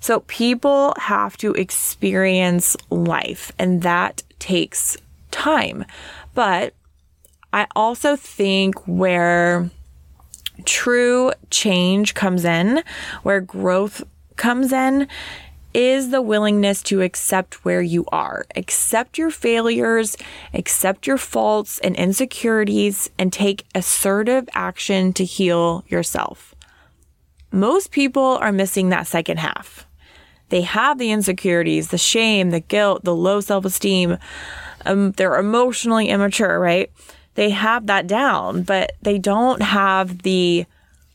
So 0.00 0.20
people 0.20 0.94
have 0.98 1.36
to 1.38 1.52
experience 1.54 2.76
life 2.90 3.52
and 3.58 3.82
that 3.82 4.22
takes 4.38 4.96
time. 5.30 5.84
But 6.34 6.74
I 7.52 7.66
also 7.74 8.14
think 8.14 8.76
where 8.86 9.70
true 10.64 11.32
change 11.50 12.14
comes 12.14 12.44
in, 12.44 12.82
where 13.22 13.40
growth 13.40 14.02
comes 14.36 14.72
in, 14.72 15.08
is 15.74 16.10
the 16.10 16.22
willingness 16.22 16.82
to 16.82 17.02
accept 17.02 17.64
where 17.64 17.82
you 17.82 18.04
are, 18.10 18.46
accept 18.56 19.18
your 19.18 19.30
failures, 19.30 20.16
accept 20.54 21.06
your 21.06 21.18
faults 21.18 21.78
and 21.80 21.94
insecurities, 21.96 23.10
and 23.18 23.32
take 23.32 23.66
assertive 23.74 24.48
action 24.54 25.12
to 25.12 25.24
heal 25.24 25.84
yourself. 25.88 26.54
Most 27.52 27.90
people 27.90 28.38
are 28.40 28.52
missing 28.52 28.88
that 28.88 29.06
second 29.06 29.38
half. 29.38 29.86
They 30.50 30.62
have 30.62 30.98
the 30.98 31.10
insecurities, 31.10 31.88
the 31.88 31.98
shame, 31.98 32.50
the 32.50 32.60
guilt, 32.60 33.04
the 33.04 33.14
low 33.14 33.40
self 33.40 33.64
esteem. 33.64 34.18
Um, 34.86 35.12
they're 35.12 35.38
emotionally 35.38 36.08
immature, 36.08 36.58
right? 36.58 36.90
They 37.34 37.50
have 37.50 37.86
that 37.86 38.06
down, 38.06 38.62
but 38.62 38.92
they 39.02 39.18
don't 39.18 39.62
have 39.62 40.22
the, 40.22 40.66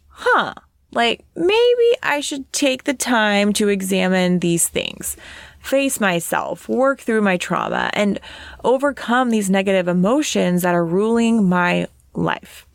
huh, 0.07 0.53
like, 0.95 1.25
maybe 1.35 1.97
I 2.01 2.19
should 2.21 2.51
take 2.53 2.83
the 2.83 2.93
time 2.93 3.53
to 3.53 3.69
examine 3.69 4.39
these 4.39 4.67
things, 4.67 5.17
face 5.59 5.99
myself, 5.99 6.67
work 6.69 6.99
through 6.99 7.21
my 7.21 7.37
trauma, 7.37 7.89
and 7.93 8.19
overcome 8.63 9.29
these 9.29 9.49
negative 9.49 9.87
emotions 9.87 10.61
that 10.61 10.75
are 10.75 10.85
ruling 10.85 11.47
my 11.47 11.87
life. 12.13 12.65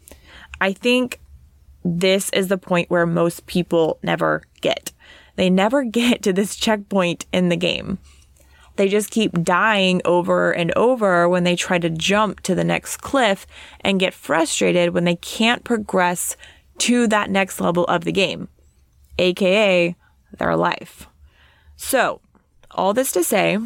I 0.61 0.73
think 0.73 1.21
this 1.85 2.31
is 2.31 2.49
the 2.49 2.59
point 2.59 2.91
where 2.91 3.07
most 3.07 3.47
people 3.47 3.99
never 4.03 4.43
get. 4.61 4.93
They 5.37 5.51
never 5.51 5.85
get 5.85 6.23
to 6.23 6.33
this 6.33 6.57
checkpoint 6.57 7.27
in 7.33 7.49
the 7.49 7.57
game. 7.57 7.99
They 8.77 8.89
just 8.89 9.11
keep 9.11 9.43
dying 9.43 10.01
over 10.05 10.53
and 10.53 10.73
over 10.77 11.29
when 11.29 11.43
they 11.43 11.57
try 11.57 11.81
to 11.81 11.91
jump 11.91 12.41
to 12.43 12.55
the 12.55 12.63
next 12.63 12.99
cliff 12.99 13.45
and 13.81 13.99
get 13.99 14.15
frustrated 14.15 14.95
when 14.95 15.03
they 15.03 15.17
can't 15.17 15.65
progress 15.65 16.37
to 16.79 17.07
that 17.09 17.31
next 17.31 17.61
level 17.61 17.85
of 17.85 18.05
the 18.05 18.12
game, 18.12 18.49
aka 19.19 19.95
their 20.38 20.57
life. 20.57 21.07
So, 21.77 22.21
all 22.71 22.93
this 22.93 23.12
to 23.12 23.25
say, 23.25 23.59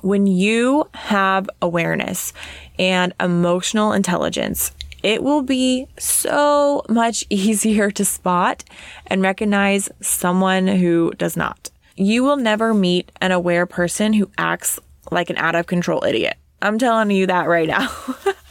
when 0.00 0.26
you 0.26 0.88
have 0.94 1.48
awareness 1.60 2.32
and 2.78 3.12
emotional 3.20 3.92
intelligence, 3.92 4.72
it 5.02 5.22
will 5.22 5.42
be 5.42 5.86
so 5.98 6.82
much 6.88 7.24
easier 7.30 7.90
to 7.90 8.04
spot 8.04 8.64
and 9.06 9.22
recognize 9.22 9.88
someone 10.00 10.66
who 10.66 11.12
does 11.16 11.36
not. 11.36 11.70
You 11.96 12.24
will 12.24 12.36
never 12.36 12.74
meet 12.74 13.10
an 13.20 13.32
aware 13.32 13.66
person 13.66 14.12
who 14.12 14.30
acts 14.36 14.78
like 15.10 15.30
an 15.30 15.38
out 15.38 15.54
of 15.54 15.66
control 15.66 16.04
idiot. 16.04 16.36
I'm 16.60 16.78
telling 16.78 17.10
you 17.10 17.26
that 17.26 17.48
right 17.48 17.68
now. 17.68 17.88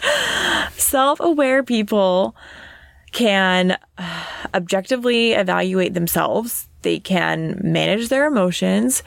Self 0.71 1.19
aware 1.19 1.63
people 1.63 2.35
can 3.15 3.77
uh, 3.97 4.25
objectively 4.53 5.31
evaluate 5.31 5.93
themselves. 5.93 6.67
They 6.81 6.99
can 6.99 7.61
manage 7.63 8.09
their 8.09 8.25
emotions. 8.25 9.03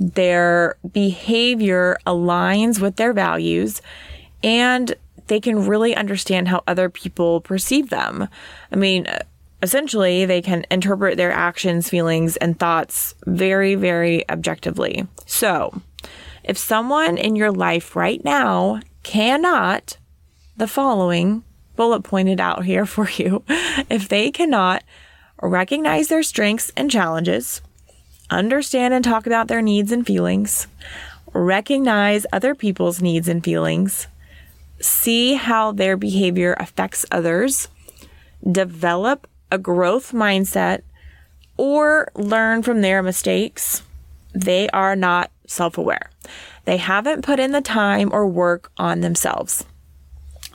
Their 0.00 0.76
behavior 0.90 1.98
aligns 2.06 2.80
with 2.80 2.96
their 2.96 3.12
values 3.12 3.82
and 4.42 4.94
they 5.26 5.38
can 5.38 5.66
really 5.66 5.94
understand 5.94 6.48
how 6.48 6.62
other 6.66 6.88
people 6.88 7.42
perceive 7.42 7.90
them. 7.90 8.26
I 8.72 8.76
mean, 8.76 9.06
uh, 9.06 9.18
essentially, 9.62 10.24
they 10.24 10.40
can 10.40 10.64
interpret 10.70 11.18
their 11.18 11.30
actions, 11.30 11.90
feelings, 11.90 12.38
and 12.38 12.58
thoughts 12.58 13.14
very, 13.26 13.74
very 13.74 14.28
objectively. 14.30 15.06
So, 15.26 15.78
if 16.42 16.56
someone 16.56 17.18
in 17.18 17.36
your 17.36 17.52
life 17.52 17.94
right 17.94 18.24
now 18.24 18.80
cannot, 19.02 19.98
the 20.56 20.66
following 20.66 21.44
bullet 21.76 22.02
pointed 22.02 22.40
out 22.40 22.64
here 22.64 22.86
for 22.94 23.08
you. 23.08 23.42
If 23.88 24.08
they 24.08 24.30
cannot 24.30 24.84
recognize 25.40 26.08
their 26.08 26.22
strengths 26.22 26.70
and 26.76 26.90
challenges, 26.90 27.60
understand 28.30 28.94
and 28.94 29.04
talk 29.04 29.26
about 29.26 29.48
their 29.48 29.62
needs 29.62 29.92
and 29.92 30.06
feelings, 30.06 30.66
recognize 31.32 32.26
other 32.32 32.54
people's 32.54 33.02
needs 33.02 33.28
and 33.28 33.42
feelings, 33.42 34.06
see 34.80 35.34
how 35.34 35.72
their 35.72 35.96
behavior 35.96 36.54
affects 36.58 37.06
others, 37.10 37.68
develop 38.50 39.26
a 39.50 39.58
growth 39.58 40.12
mindset, 40.12 40.82
or 41.56 42.08
learn 42.14 42.62
from 42.62 42.80
their 42.80 43.02
mistakes, 43.02 43.82
they 44.34 44.68
are 44.70 44.96
not 44.96 45.30
self 45.46 45.76
aware. 45.76 46.10
They 46.64 46.78
haven't 46.78 47.22
put 47.22 47.40
in 47.40 47.52
the 47.52 47.60
time 47.60 48.10
or 48.12 48.26
work 48.26 48.70
on 48.78 49.00
themselves. 49.00 49.64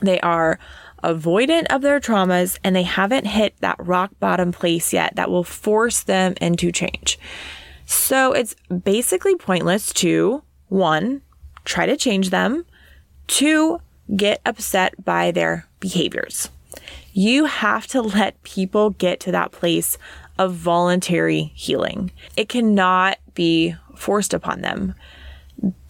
They 0.00 0.20
are 0.20 0.58
avoidant 1.02 1.66
of 1.70 1.82
their 1.82 2.00
traumas 2.00 2.58
and 2.64 2.74
they 2.74 2.82
haven't 2.82 3.26
hit 3.26 3.54
that 3.60 3.76
rock 3.78 4.10
bottom 4.20 4.52
place 4.52 4.92
yet 4.92 5.14
that 5.16 5.30
will 5.30 5.44
force 5.44 6.02
them 6.02 6.34
into 6.40 6.72
change. 6.72 7.18
So 7.86 8.32
it's 8.32 8.54
basically 8.84 9.36
pointless 9.36 9.92
to 9.94 10.42
one, 10.68 11.22
try 11.64 11.86
to 11.86 11.96
change 11.96 12.30
them, 12.30 12.66
two, 13.26 13.80
get 14.14 14.40
upset 14.44 15.04
by 15.04 15.30
their 15.30 15.66
behaviors. 15.80 16.48
You 17.12 17.46
have 17.46 17.86
to 17.88 18.02
let 18.02 18.42
people 18.42 18.90
get 18.90 19.20
to 19.20 19.32
that 19.32 19.52
place 19.52 19.98
of 20.38 20.54
voluntary 20.54 21.52
healing. 21.54 22.12
It 22.36 22.48
cannot 22.48 23.18
be 23.34 23.74
forced 23.96 24.32
upon 24.32 24.60
them. 24.60 24.94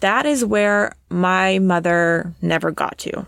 That 0.01 0.25
is 0.25 0.45
where 0.45 0.95
my 1.11 1.59
mother 1.59 2.33
never 2.41 2.71
got 2.71 2.97
to. 2.99 3.27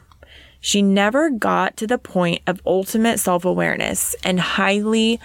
She 0.61 0.83
never 0.83 1.31
got 1.31 1.77
to 1.79 1.87
the 1.87 1.99
point 1.99 2.43
of 2.47 2.61
ultimate 2.67 3.19
self 3.19 3.45
awareness 3.45 4.15
and 4.23 4.39
highly 4.39 5.21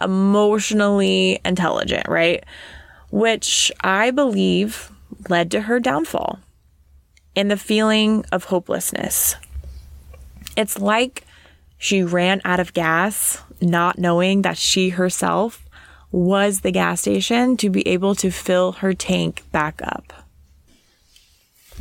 emotionally 0.00 1.40
intelligent, 1.44 2.08
right? 2.08 2.44
Which 3.10 3.70
I 3.80 4.10
believe 4.10 4.90
led 5.28 5.50
to 5.52 5.62
her 5.62 5.78
downfall 5.78 6.40
and 7.36 7.50
the 7.50 7.56
feeling 7.56 8.24
of 8.32 8.44
hopelessness. 8.44 9.36
It's 10.56 10.78
like 10.78 11.24
she 11.78 12.02
ran 12.02 12.40
out 12.44 12.60
of 12.60 12.74
gas, 12.74 13.40
not 13.60 13.98
knowing 13.98 14.42
that 14.42 14.58
she 14.58 14.90
herself 14.90 15.64
was 16.10 16.60
the 16.60 16.70
gas 16.70 17.00
station 17.00 17.56
to 17.56 17.70
be 17.70 17.86
able 17.88 18.14
to 18.16 18.30
fill 18.30 18.72
her 18.72 18.92
tank 18.92 19.42
back 19.50 19.80
up. 19.82 20.12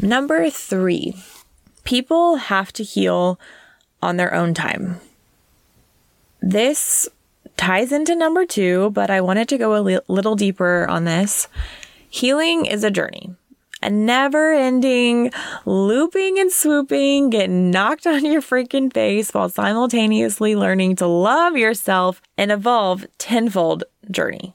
Number 0.02 0.50
three, 0.50 1.16
people 1.84 2.36
have 2.38 2.72
to 2.74 2.84
heal 2.84 3.40
on 4.02 4.18
their 4.18 4.34
own 4.34 4.54
time. 4.54 5.00
This 6.42 7.08
ties 7.58 7.92
into 7.92 8.16
number 8.16 8.46
two, 8.46 8.90
but 8.92 9.10
I 9.10 9.22
wanted 9.22 9.48
to 9.50 9.58
go 9.58 9.76
a 9.76 9.82
li- 9.82 10.00
little 10.08 10.36
deeper 10.36 10.88
on 10.88 11.06
this. 11.06 11.48
Healing 12.10 12.66
is 12.66 12.84
a 12.84 12.90
journey, 12.90 13.36
a 13.84 13.90
never 13.90 14.52
ending 14.52 15.32
looping 15.66 16.40
and 16.40 16.52
swooping, 16.52 17.30
getting 17.30 17.70
knocked 17.70 18.08
on 18.08 18.26
your 18.26 18.42
freaking 18.42 18.92
face 18.92 19.34
while 19.34 19.50
simultaneously 19.50 20.56
learning 20.56 20.96
to 20.98 21.08
love 21.08 21.56
yourself 21.56 22.22
and 22.38 22.52
evolve 22.52 23.06
tenfold 23.18 23.84
journey. 24.10 24.54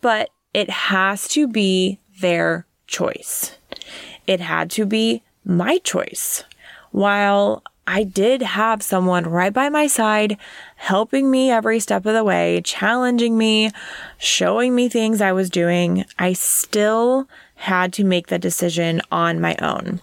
But 0.00 0.30
it 0.54 0.70
has 0.70 1.28
to 1.28 1.46
be 1.46 1.98
their 2.20 2.66
choice. 2.86 3.58
It 4.26 4.40
had 4.40 4.70
to 4.72 4.86
be 4.86 5.22
my 5.44 5.78
choice. 5.78 6.44
While 6.90 7.62
I 7.86 8.04
did 8.04 8.42
have 8.42 8.82
someone 8.82 9.24
right 9.24 9.52
by 9.52 9.68
my 9.68 9.86
side, 9.86 10.38
helping 10.76 11.30
me 11.30 11.50
every 11.50 11.80
step 11.80 12.06
of 12.06 12.14
the 12.14 12.24
way, 12.24 12.60
challenging 12.64 13.36
me, 13.36 13.70
showing 14.18 14.74
me 14.74 14.88
things 14.88 15.20
I 15.20 15.32
was 15.32 15.50
doing, 15.50 16.04
I 16.18 16.32
still 16.32 17.28
had 17.56 17.92
to 17.94 18.04
make 18.04 18.28
the 18.28 18.38
decision 18.38 19.02
on 19.10 19.40
my 19.40 19.56
own, 19.60 20.00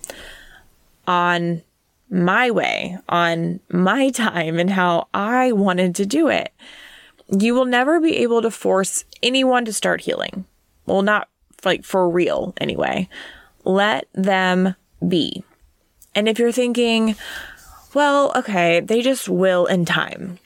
on 1.08 1.64
my 2.12 2.52
way 2.52 2.98
on 3.08 3.62
my 3.72 4.10
time 4.12 4.60
and 4.60 4.70
how 4.70 5.08
I 5.14 5.54
wanted 5.54 5.96
to 5.96 6.06
do 6.06 6.28
it. 6.28 6.54
You 7.30 7.56
will 7.56 7.66
never 7.66 8.00
be 8.02 8.18
able 8.18 8.42
to 8.42 8.52
force 8.52 9.06
anyone 9.24 9.64
to 9.66 9.74
start 9.74 10.02
healing. 10.02 10.46
Well, 10.86 11.02
not 11.02 11.30
like 11.64 11.86
for 11.86 12.10
real 12.10 12.54
anyway. 12.60 13.08
Let 13.64 14.08
them 14.14 14.76
be. 15.08 15.44
And 16.14 16.28
if 16.28 16.40
you're 16.40 16.52
thinking, 16.52 17.16
well, 17.94 18.32
okay, 18.36 18.80
they 18.80 19.02
just 19.02 19.30
will 19.30 19.66
in 19.66 19.86
time, 19.86 20.40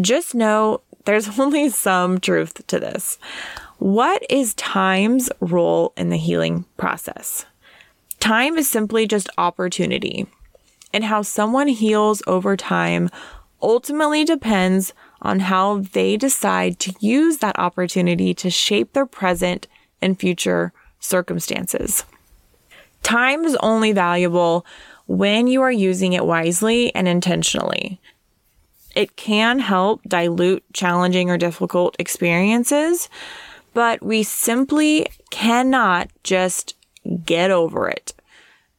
just 0.00 0.34
know 0.34 0.80
there's 1.04 1.38
only 1.38 1.68
some 1.68 2.20
truth 2.20 2.66
to 2.66 2.80
this. 2.80 3.18
What 3.78 4.24
is 4.30 4.54
time's 4.54 5.30
role 5.40 5.92
in 5.96 6.10
the 6.10 6.16
healing 6.16 6.64
process? 6.76 7.44
Time 8.20 8.56
is 8.56 8.68
simply 8.68 9.06
just 9.06 9.28
opportunity. 9.38 10.26
And 10.92 11.04
how 11.04 11.22
someone 11.22 11.68
heals 11.68 12.22
over 12.26 12.56
time 12.56 13.10
ultimately 13.60 14.24
depends 14.24 14.94
on 15.20 15.40
how 15.40 15.78
they 15.92 16.16
decide 16.16 16.78
to 16.78 16.94
use 17.00 17.38
that 17.38 17.58
opportunity 17.58 18.32
to 18.34 18.50
shape 18.50 18.92
their 18.92 19.06
present 19.06 19.66
and 20.00 20.18
future 20.18 20.72
circumstances. 21.00 22.04
Time 23.06 23.44
is 23.44 23.56
only 23.62 23.92
valuable 23.92 24.66
when 25.06 25.46
you 25.46 25.62
are 25.62 25.70
using 25.70 26.12
it 26.12 26.26
wisely 26.26 26.92
and 26.92 27.06
intentionally. 27.06 28.00
It 28.96 29.14
can 29.14 29.60
help 29.60 30.02
dilute 30.08 30.64
challenging 30.72 31.30
or 31.30 31.38
difficult 31.38 31.94
experiences, 32.00 33.08
but 33.74 34.02
we 34.02 34.24
simply 34.24 35.06
cannot 35.30 36.10
just 36.24 36.74
get 37.24 37.52
over 37.52 37.88
it. 37.88 38.12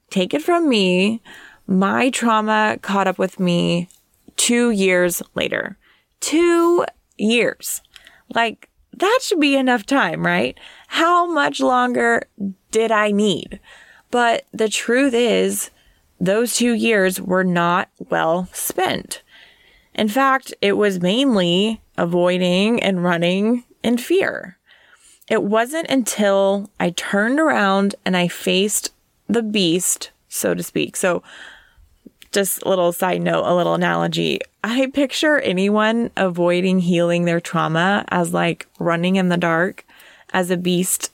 Take 0.10 0.34
it 0.34 0.42
from 0.42 0.68
me. 0.68 1.22
My 1.66 2.10
trauma 2.10 2.80
caught 2.82 3.08
up 3.08 3.18
with 3.18 3.40
me 3.40 3.88
two 4.36 4.72
years 4.72 5.22
later. 5.36 5.78
Two 6.20 6.84
years. 7.18 7.82
Like, 8.36 8.68
that 8.92 9.20
should 9.22 9.40
be 9.40 9.56
enough 9.56 9.86
time, 9.86 10.26
right? 10.26 10.60
How 10.88 11.32
much 11.32 11.62
longer 11.62 12.24
did 12.72 12.92
I 12.92 13.12
need? 13.12 13.62
But 14.12 14.46
the 14.52 14.70
truth 14.70 15.14
is, 15.14 15.70
those 16.20 16.56
two 16.56 16.74
years 16.74 17.22
were 17.22 17.44
not 17.44 17.90
well 18.10 18.48
spent. 18.54 19.22
In 19.94 20.08
fact, 20.08 20.54
it 20.62 20.74
was 20.74 21.02
mainly 21.02 21.82
avoiding 21.98 22.82
and 22.82 23.04
running 23.04 23.64
in 23.84 23.98
fear. 23.98 24.58
It 25.30 25.44
wasn't 25.44 25.90
until 25.90 26.70
I 26.80 26.92
turned 26.92 27.40
around 27.40 27.96
and 28.06 28.16
I 28.16 28.28
faced 28.28 28.94
the 29.28 29.44
beast, 29.44 30.12
so 30.30 30.54
to 30.54 30.64
speak. 30.64 30.96
So, 30.96 31.22
just 32.32 32.62
a 32.62 32.70
little 32.70 32.92
side 32.92 33.22
note, 33.22 33.46
a 33.46 33.56
little 33.56 33.74
analogy. 33.74 34.40
I 34.64 34.88
picture 34.88 35.40
anyone 35.40 36.12
avoiding 36.16 36.80
healing 36.80 37.26
their 37.26 37.40
trauma 37.40 38.06
as 38.10 38.34
like 38.34 38.68
running 38.80 39.16
in 39.16 39.30
the 39.30 39.38
dark 39.38 39.86
as 40.34 40.52
a 40.52 40.58
beast, 40.58 41.12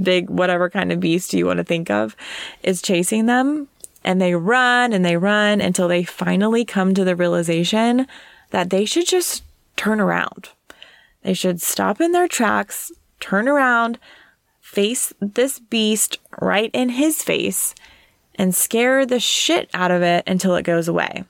big, 0.00 0.30
whatever 0.30 0.70
kind 0.70 0.92
of 0.92 1.00
beast 1.00 1.34
you 1.34 1.46
want 1.46 1.58
to 1.58 1.64
think 1.64 1.90
of, 1.90 2.16
is 2.62 2.82
chasing 2.82 3.26
them. 3.26 3.68
And 4.04 4.20
they 4.20 4.34
run 4.34 4.92
and 4.92 5.04
they 5.04 5.16
run 5.16 5.60
until 5.60 5.86
they 5.86 6.02
finally 6.02 6.64
come 6.64 6.94
to 6.94 7.04
the 7.04 7.14
realization 7.14 8.06
that 8.50 8.70
they 8.70 8.84
should 8.84 9.06
just 9.06 9.44
turn 9.76 10.00
around. 10.00 10.50
They 11.22 11.34
should 11.34 11.60
stop 11.60 12.00
in 12.00 12.12
their 12.12 12.28
tracks, 12.28 12.90
turn 13.20 13.48
around, 13.48 13.98
face 14.60 15.12
this 15.20 15.58
beast 15.58 16.18
right 16.40 16.70
in 16.72 16.88
his 16.88 17.22
face, 17.22 17.74
and 18.34 18.54
scare 18.54 19.06
the 19.06 19.20
shit 19.20 19.70
out 19.72 19.90
of 19.90 20.02
it 20.02 20.24
until 20.26 20.56
it 20.56 20.64
goes 20.64 20.88
away. 20.88 21.24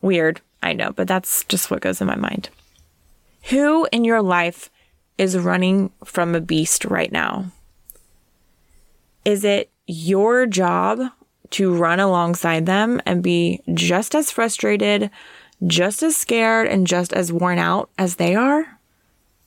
Weird, 0.00 0.40
I 0.62 0.72
know, 0.72 0.92
but 0.92 1.08
that's 1.08 1.44
just 1.44 1.70
what 1.70 1.80
goes 1.82 2.00
in 2.00 2.06
my 2.06 2.16
mind. 2.16 2.48
Who 3.50 3.86
in 3.92 4.04
your 4.04 4.22
life 4.22 4.70
is 5.18 5.36
running 5.36 5.92
from 6.04 6.34
a 6.34 6.40
beast 6.40 6.84
right 6.86 7.12
now? 7.12 7.52
Is 9.24 9.44
it 9.44 9.70
your 9.86 10.46
job 10.46 11.00
to 11.50 11.74
run 11.74 12.00
alongside 12.00 12.66
them 12.66 13.00
and 13.06 13.22
be 13.22 13.60
just 13.74 14.14
as 14.14 14.30
frustrated, 14.30 15.10
just 15.66 16.02
as 16.02 16.16
scared, 16.16 16.66
and 16.68 16.86
just 16.86 17.12
as 17.12 17.32
worn 17.32 17.58
out 17.58 17.90
as 17.98 18.16
they 18.16 18.34
are? 18.34 18.78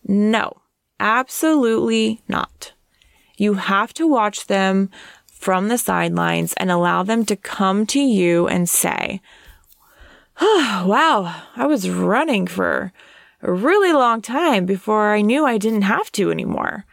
No. 0.07 0.61
Absolutely 0.99 2.21
not. 2.27 2.73
You 3.37 3.53
have 3.53 3.93
to 3.95 4.07
watch 4.07 4.47
them 4.47 4.89
from 5.27 5.67
the 5.67 5.77
sidelines 5.77 6.53
and 6.53 6.71
allow 6.71 7.03
them 7.03 7.23
to 7.25 7.35
come 7.35 7.85
to 7.87 7.99
you 7.99 8.47
and 8.47 8.67
say, 8.67 9.21
oh, 10.41 10.85
wow, 10.87 11.43
I 11.55 11.67
was 11.67 11.89
running 11.89 12.47
for 12.47 12.91
a 13.43 13.53
really 13.53 13.93
long 13.93 14.21
time 14.21 14.65
before 14.65 15.13
I 15.13 15.21
knew 15.21 15.45
I 15.45 15.59
didn't 15.59 15.83
have 15.83 16.11
to 16.13 16.31
anymore. 16.31 16.85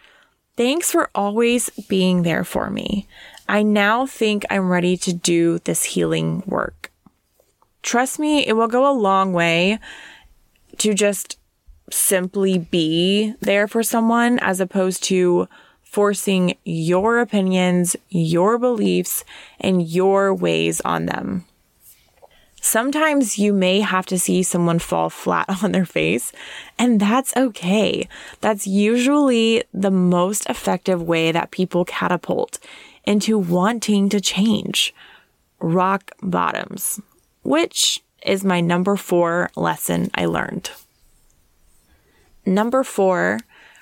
Thanks 0.57 0.91
for 0.91 1.11
always 1.15 1.69
being 1.89 2.23
there 2.23 2.45
for 2.45 2.71
me. 2.71 3.09
I 3.49 3.63
now 3.63 4.07
think 4.07 4.45
I'm 4.51 4.71
ready 4.71 4.97
to 4.99 5.13
do 5.13 5.59
this 5.61 5.83
healing 5.85 6.43
work. 6.47 6.93
Trust 7.83 8.19
me, 8.19 8.47
it 8.47 8.55
will 8.55 8.69
go 8.69 8.91
a 8.91 8.95
long 8.97 9.33
way 9.33 9.79
to 10.79 10.95
just 10.95 11.39
simply 11.91 12.59
be 12.59 13.35
there 13.41 13.69
for 13.69 13.83
someone 13.83 14.39
as 14.39 14.61
opposed 14.61 15.03
to 15.05 15.49
forcing 15.83 16.57
your 16.65 17.21
opinions, 17.21 17.95
your 18.09 18.59
beliefs, 18.59 19.25
and 19.61 19.87
your 19.87 20.35
ways 20.35 20.81
on 20.81 21.07
them. 21.07 21.45
Sometimes 22.65 23.39
you 23.39 23.53
may 23.53 23.81
have 23.81 24.07
to 24.07 24.19
see 24.19 24.43
someone 24.43 24.79
fall 24.79 25.11
flat 25.11 25.45
on 25.63 25.73
their 25.73 25.85
face, 25.85 26.33
and 26.79 26.99
that's 26.99 27.37
okay. 27.37 28.09
That's 28.41 28.67
usually 28.67 29.65
the 29.75 29.91
most 29.91 30.49
effective 30.49 31.03
way 31.03 31.31
that 31.31 31.51
people 31.51 31.85
catapult 31.85 32.59
into 33.05 33.37
wanting 33.37 34.09
to 34.09 34.19
change. 34.19 34.95
Rock 35.61 36.13
bottoms, 36.23 37.03
which 37.43 38.03
is 38.25 38.45
my 38.45 38.63
number 38.63 38.97
four 38.97 39.51
lesson 39.57 40.11
I 40.15 40.25
learned. 40.25 40.71
Number 42.47 42.83
four, 42.83 43.41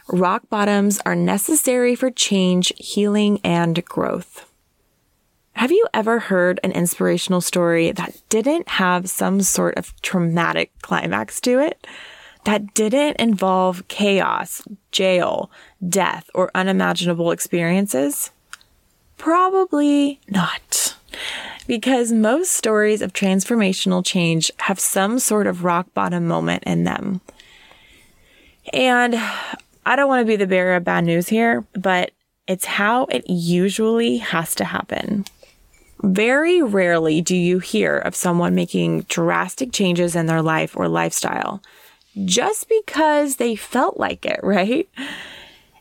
rock 0.08 0.42
bottoms 0.50 1.00
are 1.06 1.14
necessary 1.14 1.94
for 1.94 2.10
change, 2.10 2.72
healing, 2.78 3.38
and 3.44 3.84
growth. 3.84 4.51
Have 5.54 5.70
you 5.70 5.86
ever 5.94 6.18
heard 6.18 6.58
an 6.64 6.72
inspirational 6.72 7.40
story 7.40 7.92
that 7.92 8.20
didn't 8.28 8.68
have 8.68 9.08
some 9.08 9.42
sort 9.42 9.76
of 9.76 9.94
traumatic 10.02 10.72
climax 10.82 11.40
to 11.42 11.60
it? 11.60 11.86
That 12.44 12.74
didn't 12.74 13.20
involve 13.20 13.86
chaos, 13.86 14.62
jail, 14.90 15.50
death, 15.86 16.28
or 16.34 16.50
unimaginable 16.54 17.30
experiences? 17.30 18.30
Probably 19.18 20.18
not. 20.28 20.96
Because 21.68 22.10
most 22.10 22.52
stories 22.52 23.00
of 23.00 23.12
transformational 23.12 24.04
change 24.04 24.50
have 24.60 24.80
some 24.80 25.20
sort 25.20 25.46
of 25.46 25.62
rock 25.62 25.86
bottom 25.94 26.26
moment 26.26 26.64
in 26.64 26.82
them. 26.82 27.20
And 28.72 29.14
I 29.86 29.94
don't 29.94 30.08
want 30.08 30.22
to 30.22 30.26
be 30.26 30.36
the 30.36 30.46
bearer 30.46 30.74
of 30.74 30.84
bad 30.84 31.04
news 31.04 31.28
here, 31.28 31.64
but 31.74 32.10
it's 32.48 32.64
how 32.64 33.04
it 33.04 33.28
usually 33.28 34.16
has 34.16 34.56
to 34.56 34.64
happen. 34.64 35.24
Very 36.02 36.62
rarely 36.62 37.20
do 37.20 37.36
you 37.36 37.60
hear 37.60 37.96
of 37.96 38.16
someone 38.16 38.54
making 38.54 39.02
drastic 39.02 39.72
changes 39.72 40.16
in 40.16 40.26
their 40.26 40.42
life 40.42 40.76
or 40.76 40.88
lifestyle 40.88 41.62
just 42.24 42.68
because 42.68 43.36
they 43.36 43.54
felt 43.54 43.98
like 43.98 44.26
it, 44.26 44.40
right? 44.42 44.88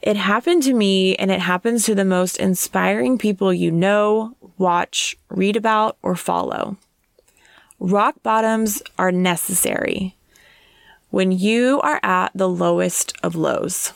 It 0.01 0.17
happened 0.17 0.63
to 0.63 0.73
me 0.73 1.15
and 1.15 1.29
it 1.29 1.39
happens 1.39 1.85
to 1.85 1.95
the 1.95 2.05
most 2.05 2.37
inspiring 2.37 3.17
people 3.17 3.53
you 3.53 3.71
know, 3.71 4.35
watch, 4.57 5.17
read 5.29 5.55
about, 5.55 5.97
or 6.01 6.15
follow. 6.15 6.77
Rock 7.79 8.15
bottoms 8.23 8.81
are 8.97 9.11
necessary 9.11 10.15
when 11.11 11.31
you 11.31 11.81
are 11.81 11.99
at 12.03 12.31
the 12.33 12.47
lowest 12.47 13.13
of 13.21 13.35
lows, 13.35 13.93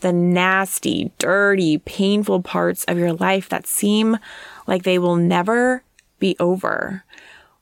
the 0.00 0.12
nasty, 0.12 1.12
dirty, 1.18 1.78
painful 1.78 2.42
parts 2.42 2.84
of 2.84 2.98
your 2.98 3.12
life 3.12 3.48
that 3.48 3.66
seem 3.66 4.18
like 4.66 4.82
they 4.82 4.98
will 4.98 5.16
never 5.16 5.82
be 6.18 6.36
over, 6.38 7.04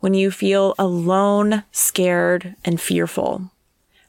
when 0.01 0.15
you 0.15 0.31
feel 0.31 0.75
alone, 0.79 1.65
scared, 1.73 2.55
and 2.65 2.81
fearful, 2.81 3.51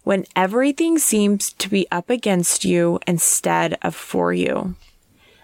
when 0.04 0.26
everything 0.36 0.98
seems 0.98 1.54
to 1.54 1.70
be 1.70 1.88
up 1.92 2.10
against 2.10 2.66
you 2.66 3.00
instead 3.06 3.78
of 3.82 3.96
for 3.96 4.34
you. 4.34 4.76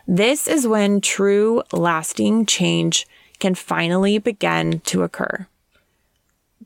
This 0.08 0.48
is 0.48 0.68
when 0.68 1.02
true, 1.02 1.64
lasting 1.72 2.46
change 2.46 3.08
can 3.40 3.56
finally 3.56 4.18
begin 4.18 4.80
to 4.82 5.04
occur. 5.04 5.48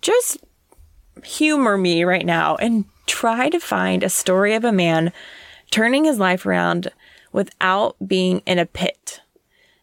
Just 0.01 0.38
humor 1.23 1.77
me 1.77 2.03
right 2.03 2.25
now 2.25 2.55
and 2.58 2.86
try 3.05 3.49
to 3.49 3.60
find 3.60 4.03
a 4.03 4.10
story 4.10 4.53
of 4.53 4.63
a 4.63 4.71
man 4.71 5.12
turning 5.71 6.05
his 6.05 6.19
life 6.19 6.45
around 6.45 6.89
without 7.32 7.95
being 8.05 8.41
in 8.45 8.60
a 8.60 8.65
pit. 8.65 9.21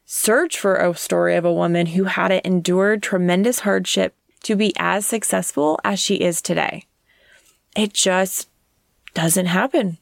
search 0.09 0.59
for 0.59 0.77
a 0.77 0.95
story 0.95 1.35
of 1.35 1.45
a 1.45 1.53
woman 1.53 1.87
who 1.87 2.05
had 2.05 2.31
endured 2.31 3.03
tremendous 3.03 3.61
hardship 3.61 4.15
to 4.45 4.55
be 4.55 4.73
as 4.79 5.05
successful 5.05 5.81
as 5.83 5.99
she 5.99 6.15
is 6.15 6.41
today. 6.41 6.85
It 7.77 7.93
just 7.93 8.49
doesn't 9.15 9.47
happen. 9.47 9.99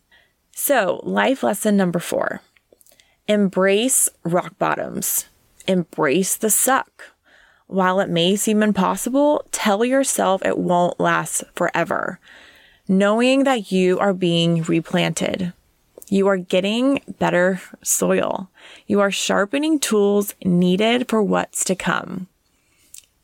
So, 0.53 1.01
life 1.03 1.42
lesson 1.42 1.77
number 1.77 1.99
four 1.99 2.42
embrace 3.27 4.11
rock 4.23 4.59
bottoms, 4.59 5.25
embrace 5.66 6.37
the 6.37 6.51
suck. 6.51 7.14
While 7.66 7.99
it 8.01 8.11
may 8.11 8.37
seem 8.37 8.62
impossible, 8.62 9.47
tell 9.51 9.85
yourself 9.87 10.44
it 10.44 10.59
won't 10.59 11.01
last 11.01 11.44
forever, 11.55 12.20
knowing 12.87 13.44
that 13.44 13.73
you 13.73 13.99
are 13.99 14.12
being 14.12 14.62
replanted. 14.64 15.55
You 16.09 16.29
are 16.29 16.37
getting 16.37 17.01
better 17.19 17.61
soil. 17.83 18.51
You 18.87 19.01
are 19.01 19.11
sharpening 19.11 19.79
tools 19.79 20.35
needed 20.45 21.09
for 21.09 21.23
what's 21.23 21.64
to 21.64 21.75
come. 21.75 22.29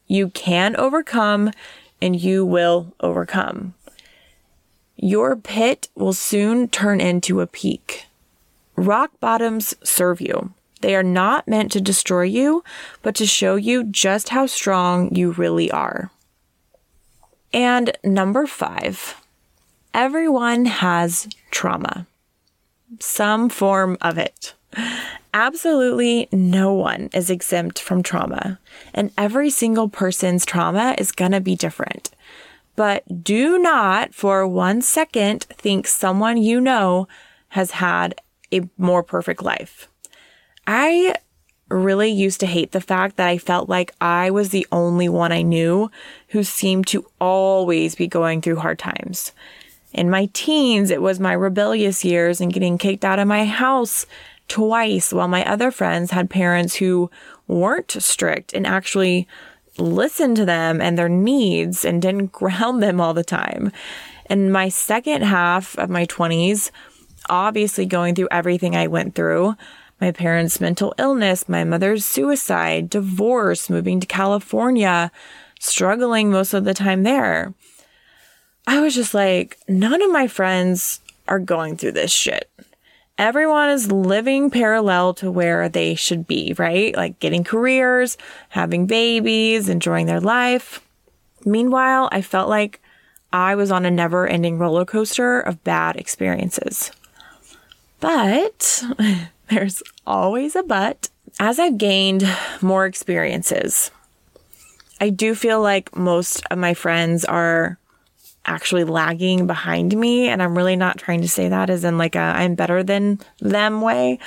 You 0.07 0.31
can 0.31 0.75
overcome 0.77 1.53
and 2.01 2.21
you 2.21 2.45
will 2.45 2.95
overcome. 3.01 3.75
Your 4.97 5.37
pit 5.37 5.88
will 5.95 6.12
soon 6.12 6.69
turn 6.69 7.01
into 7.01 7.40
a 7.40 7.47
peak. 7.47 8.07
Rock 8.77 9.11
bottoms 9.21 9.75
serve 9.83 10.21
you. 10.21 10.53
They 10.81 10.95
are 10.97 11.03
not 11.03 11.47
meant 11.47 11.73
to 11.73 11.81
destroy 11.81 12.23
you, 12.23 12.64
but 13.03 13.14
to 13.16 13.27
show 13.27 13.57
you 13.57 13.85
just 13.85 14.31
how 14.31 14.47
strong 14.47 15.14
you 15.14 15.33
really 15.33 15.71
are. 15.71 16.11
And 17.53 17.93
number 18.03 18.47
five, 18.47 19.23
everyone 19.93 20.64
has 20.64 21.29
trauma 21.51 22.07
some 22.98 23.48
form 23.48 23.96
of 24.00 24.18
it. 24.18 24.55
Absolutely 25.33 26.29
no 26.33 26.72
one 26.72 27.09
is 27.12 27.31
exempt 27.31 27.79
from 27.79 28.03
trauma, 28.03 28.59
and 28.92 29.12
every 29.16 29.50
single 29.50 29.88
person's 29.88 30.44
trauma 30.44 30.94
is 30.98 31.12
going 31.12 31.33
to 31.33 31.40
be 31.40 31.55
different. 31.55 32.11
But 32.76 33.24
do 33.24 33.59
not 33.59 34.14
for 34.14 34.46
one 34.46 34.81
second 34.81 35.44
think 35.44 35.87
someone 35.87 36.37
you 36.37 36.61
know 36.61 37.09
has 37.48 37.72
had 37.72 38.14
a 38.53 38.62
more 38.79 39.03
perfect 39.03 39.42
life. 39.42 39.88
I 40.66 41.14
really 41.68 42.11
used 42.11 42.40
to 42.40 42.46
hate 42.46 42.72
the 42.72 42.81
fact 42.81 43.16
that 43.16 43.29
I 43.29 43.38
felt 43.38 43.68
like 43.68 43.94
I 44.00 44.31
was 44.31 44.48
the 44.48 44.66
only 44.72 45.09
one 45.09 45.31
I 45.33 45.42
knew 45.42 45.90
who 46.29 46.42
seemed 46.42 46.87
to 46.88 47.07
always 47.20 47.94
be 47.94 48.09
going 48.09 48.40
through 48.40 48.57
hard 48.57 48.79
times. 48.79 49.33
In 49.92 50.11
my 50.11 50.29
teens, 50.33 50.90
it 50.90 51.03
was 51.03 51.18
my 51.18 51.33
rebellious 51.33 52.05
years 52.05 52.40
and 52.40 52.53
getting 52.53 52.79
kicked 52.79 53.05
out 53.05 53.18
of 53.18 53.26
my 53.26 53.44
house 53.44 54.07
twice, 54.48 55.12
while 55.12 55.29
my 55.29 55.44
other 55.44 55.70
friends 55.70 56.11
had 56.11 56.31
parents 56.31 56.76
who 56.76 57.11
weren't 57.46 57.90
strict 57.90 58.53
and 58.53 58.66
actually 58.66 59.26
listened 59.79 60.37
to 60.37 60.44
them 60.44 60.81
and 60.81 60.98
their 60.98 61.09
needs 61.09 61.85
and 61.85 62.03
didn't 62.03 62.26
ground 62.33 62.83
them 62.83 63.00
all 63.00 63.14
the 63.14 63.24
time. 63.24 63.72
In 64.29 64.53
my 64.53 64.68
second 64.68 65.22
half 65.22 65.76
of 65.79 65.90
my 65.90 66.07
20s, 66.07 66.70
obviously 67.29 67.87
going 67.87 68.14
through 68.14 68.29
everything 68.31 68.76
I 68.76 68.87
went 68.87 69.14
through, 69.14 69.57
my 70.00 70.12
parents' 70.12 70.61
mental 70.61 70.94
illness, 70.98 71.48
my 71.48 71.64
mother's 71.64 72.05
suicide, 72.05 72.88
divorce, 72.88 73.68
moving 73.68 74.00
to 74.00 74.07
California, 74.07 75.11
struggling 75.59 76.31
most 76.31 76.55
of 76.55 76.64
the 76.64 76.74
time 76.74 77.03
there. 77.03 77.53
I 78.70 78.78
was 78.78 78.94
just 78.94 79.14
like, 79.14 79.59
none 79.66 80.00
of 80.00 80.12
my 80.12 80.28
friends 80.28 81.00
are 81.26 81.40
going 81.40 81.76
through 81.76 81.90
this 81.90 82.12
shit. 82.12 82.48
Everyone 83.18 83.68
is 83.68 83.90
living 83.90 84.48
parallel 84.48 85.12
to 85.14 85.28
where 85.28 85.68
they 85.68 85.96
should 85.96 86.28
be, 86.28 86.54
right? 86.56 86.94
Like 86.94 87.18
getting 87.18 87.42
careers, 87.42 88.16
having 88.50 88.87
babies, 88.87 89.68
enjoying 89.68 90.06
their 90.06 90.20
life. 90.20 90.87
Meanwhile, 91.44 92.11
I 92.12 92.22
felt 92.22 92.48
like 92.48 92.80
I 93.33 93.56
was 93.56 93.72
on 93.72 93.85
a 93.85 93.90
never 93.90 94.28
ending 94.28 94.56
roller 94.56 94.85
coaster 94.85 95.40
of 95.40 95.64
bad 95.64 95.96
experiences. 95.96 96.92
But 97.98 98.85
there's 99.48 99.83
always 100.06 100.54
a 100.54 100.62
but. 100.62 101.09
As 101.40 101.59
I've 101.59 101.76
gained 101.76 102.22
more 102.62 102.87
experiences, 102.87 103.90
I 105.00 105.11
do 105.11 105.35
feel 105.35 105.61
like 105.61 105.96
most 105.96 106.44
of 106.52 106.59
my 106.59 106.74
friends 106.74 107.24
are 107.24 107.80
actually 108.51 108.85
lagging 108.85 109.47
behind 109.47 109.97
me. 109.97 110.29
And 110.29 110.43
I'm 110.43 110.57
really 110.57 110.77
not 110.77 110.99
trying 110.99 111.21
to 111.23 111.29
say 111.29 111.49
that 111.49 111.71
as 111.71 111.85
in 111.85 111.97
like 111.97 112.17
a 112.17 112.19
I'm 112.19 112.57
better 112.57 112.83
than 112.83 113.21
them 113.41 113.81
way. 113.81 114.19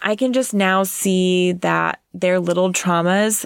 I 0.00 0.14
can 0.14 0.32
just 0.32 0.54
now 0.54 0.84
see 0.84 1.52
that 1.52 2.00
their 2.14 2.38
little 2.38 2.72
traumas 2.72 3.44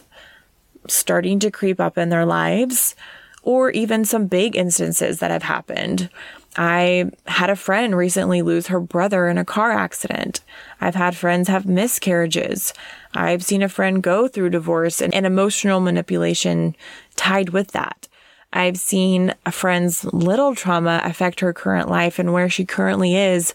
starting 0.87 1.39
to 1.41 1.51
creep 1.51 1.81
up 1.81 1.97
in 1.97 2.11
their 2.11 2.27
lives 2.27 2.95
or 3.43 3.71
even 3.71 4.05
some 4.05 4.27
big 4.27 4.55
instances 4.55 5.21
that 5.21 5.31
have 5.31 5.43
happened. 5.43 6.11
I 6.57 7.11
had 7.27 7.49
a 7.49 7.57
friend 7.57 7.97
recently 7.97 8.43
lose 8.43 8.67
her 8.67 8.81
brother 8.81 9.29
in 9.29 9.39
a 9.39 9.45
car 9.45 9.71
accident. 9.71 10.41
I've 10.81 10.97
had 10.97 11.17
friends 11.17 11.49
have 11.49 11.65
miscarriages. 11.65 12.75
I've 13.15 13.45
seen 13.45 13.63
a 13.63 13.69
friend 13.69 14.03
go 14.03 14.29
through 14.29 14.51
divorce 14.51 15.01
and, 15.01 15.15
and 15.15 15.25
emotional 15.25 15.81
manipulation 15.81 16.77
tied 17.17 17.51
with 17.51 17.69
that. 17.69 18.09
I've 18.53 18.79
seen 18.79 19.35
a 19.47 19.53
friend's 19.53 20.05
little 20.05 20.55
trauma 20.55 21.01
affect 21.05 21.41
her 21.41 21.53
current 21.53 21.89
life 21.89 22.19
and 22.19 22.33
where 22.33 22.49
she 22.49 22.65
currently 22.65 23.17
is 23.17 23.55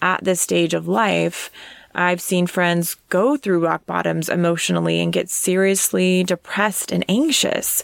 at 0.00 0.22
this 0.22 0.40
stage 0.40 0.74
of 0.74 0.86
life. 0.86 1.50
I've 1.94 2.20
seen 2.20 2.46
friends 2.46 2.96
go 3.08 3.36
through 3.36 3.64
rock 3.64 3.86
bottoms 3.86 4.28
emotionally 4.28 5.00
and 5.00 5.12
get 5.12 5.30
seriously 5.30 6.22
depressed 6.22 6.92
and 6.92 7.04
anxious. 7.08 7.82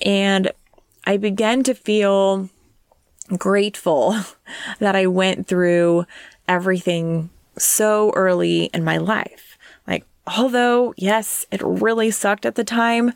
And 0.00 0.50
I 1.04 1.18
began 1.18 1.62
to 1.64 1.74
feel 1.74 2.48
grateful 3.36 4.16
that 4.78 4.96
I 4.96 5.06
went 5.06 5.46
through 5.46 6.06
everything 6.48 7.30
so 7.58 8.10
early 8.14 8.64
in 8.66 8.84
my 8.84 8.96
life. 8.96 9.58
Like, 9.86 10.06
although, 10.26 10.94
yes, 10.96 11.46
it 11.50 11.62
really 11.62 12.10
sucked 12.10 12.46
at 12.46 12.54
the 12.54 12.64
time, 12.64 13.12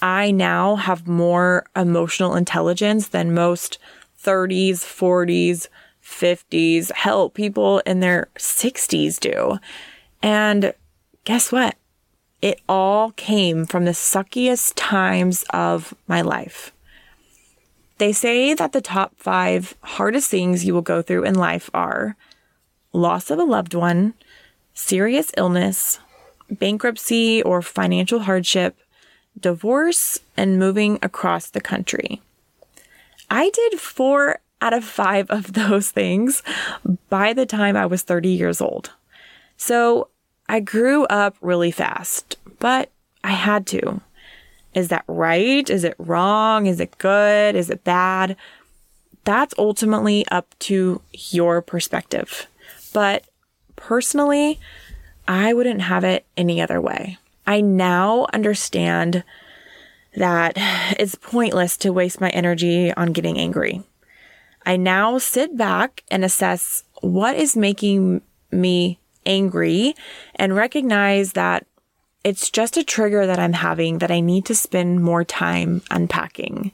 I 0.00 0.30
now 0.30 0.76
have 0.76 1.08
more 1.08 1.66
emotional 1.74 2.36
intelligence 2.36 3.08
than 3.08 3.34
most 3.34 3.78
30s, 4.22 4.78
40s, 4.78 5.66
50s, 6.04 6.92
hell, 6.92 7.28
people 7.30 7.80
in 7.80 8.00
their 8.00 8.28
60s 8.36 9.18
do. 9.18 9.58
And 10.22 10.72
guess 11.24 11.52
what? 11.52 11.76
It 12.40 12.60
all 12.68 13.10
came 13.12 13.66
from 13.66 13.84
the 13.84 13.92
suckiest 13.92 14.74
times 14.76 15.44
of 15.50 15.94
my 16.06 16.20
life. 16.20 16.72
They 17.98 18.12
say 18.12 18.54
that 18.54 18.72
the 18.72 18.80
top 18.80 19.14
five 19.16 19.74
hardest 19.82 20.30
things 20.30 20.64
you 20.64 20.72
will 20.72 20.82
go 20.82 21.02
through 21.02 21.24
in 21.24 21.34
life 21.34 21.68
are 21.74 22.16
loss 22.92 23.30
of 23.30 23.40
a 23.40 23.44
loved 23.44 23.74
one, 23.74 24.14
serious 24.72 25.32
illness, 25.36 25.98
bankruptcy 26.48 27.42
or 27.42 27.60
financial 27.60 28.20
hardship, 28.20 28.76
divorce, 29.40 30.18
and 30.36 30.58
moving 30.58 30.98
across 31.02 31.50
the 31.50 31.60
country. 31.60 32.20
I 33.30 33.50
did 33.50 33.80
four 33.80 34.40
out 34.60 34.72
of 34.72 34.84
five 34.84 35.30
of 35.30 35.52
those 35.52 35.90
things 35.90 36.42
by 37.08 37.32
the 37.32 37.46
time 37.46 37.76
I 37.76 37.86
was 37.86 38.02
30 38.02 38.28
years 38.28 38.60
old. 38.60 38.90
So 39.56 40.08
I 40.48 40.60
grew 40.60 41.04
up 41.06 41.36
really 41.40 41.70
fast, 41.70 42.38
but 42.58 42.90
I 43.22 43.32
had 43.32 43.66
to. 43.68 44.00
Is 44.74 44.88
that 44.88 45.04
right? 45.08 45.68
Is 45.68 45.84
it 45.84 45.94
wrong? 45.98 46.66
Is 46.66 46.80
it 46.80 46.96
good? 46.98 47.56
Is 47.56 47.70
it 47.70 47.84
bad? 47.84 48.36
That's 49.24 49.54
ultimately 49.58 50.24
up 50.30 50.54
to 50.60 51.00
your 51.12 51.60
perspective. 51.60 52.46
But 52.92 53.24
personally, 53.76 54.60
I 55.26 55.52
wouldn't 55.52 55.82
have 55.82 56.04
it 56.04 56.24
any 56.36 56.60
other 56.60 56.80
way. 56.80 57.18
I 57.48 57.62
now 57.62 58.26
understand 58.34 59.24
that 60.14 60.52
it's 60.98 61.14
pointless 61.14 61.78
to 61.78 61.94
waste 61.94 62.20
my 62.20 62.28
energy 62.28 62.92
on 62.92 63.12
getting 63.12 63.38
angry. 63.38 63.82
I 64.66 64.76
now 64.76 65.16
sit 65.16 65.56
back 65.56 66.04
and 66.10 66.26
assess 66.26 66.84
what 67.00 67.36
is 67.36 67.56
making 67.56 68.20
me 68.52 68.98
angry 69.24 69.94
and 70.34 70.54
recognize 70.54 71.32
that 71.32 71.66
it's 72.22 72.50
just 72.50 72.76
a 72.76 72.84
trigger 72.84 73.26
that 73.26 73.38
I'm 73.38 73.54
having 73.54 73.98
that 73.98 74.10
I 74.10 74.20
need 74.20 74.44
to 74.46 74.54
spend 74.54 75.02
more 75.02 75.24
time 75.24 75.80
unpacking. 75.90 76.72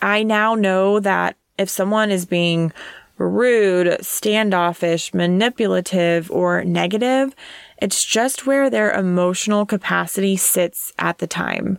I 0.00 0.22
now 0.22 0.54
know 0.54 1.00
that 1.00 1.36
if 1.58 1.68
someone 1.68 2.12
is 2.12 2.24
being 2.24 2.72
rude, 3.18 4.02
standoffish, 4.04 5.12
manipulative, 5.12 6.30
or 6.30 6.64
negative, 6.64 7.34
it's 7.80 8.04
just 8.04 8.46
where 8.46 8.68
their 8.68 8.92
emotional 8.92 9.66
capacity 9.66 10.36
sits 10.36 10.92
at 10.98 11.18
the 11.18 11.26
time. 11.26 11.78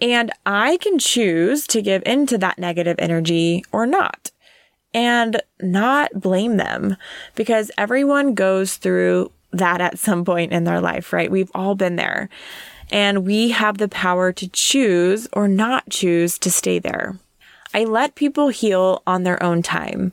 And 0.00 0.30
I 0.44 0.76
can 0.78 0.98
choose 0.98 1.66
to 1.68 1.80
give 1.80 2.02
into 2.04 2.36
that 2.38 2.58
negative 2.58 2.96
energy 2.98 3.64
or 3.72 3.86
not 3.86 4.30
and 4.92 5.40
not 5.60 6.20
blame 6.20 6.56
them 6.56 6.96
because 7.34 7.70
everyone 7.78 8.34
goes 8.34 8.76
through 8.76 9.30
that 9.52 9.80
at 9.80 9.98
some 9.98 10.24
point 10.24 10.52
in 10.52 10.64
their 10.64 10.80
life, 10.80 11.12
right? 11.12 11.30
We've 11.30 11.50
all 11.54 11.74
been 11.74 11.96
there. 11.96 12.28
And 12.90 13.26
we 13.26 13.50
have 13.50 13.78
the 13.78 13.88
power 13.88 14.32
to 14.32 14.48
choose 14.48 15.26
or 15.32 15.48
not 15.48 15.88
choose 15.90 16.38
to 16.38 16.50
stay 16.50 16.78
there. 16.78 17.18
I 17.74 17.84
let 17.84 18.14
people 18.14 18.48
heal 18.48 19.02
on 19.06 19.24
their 19.24 19.42
own 19.42 19.62
time 19.62 20.12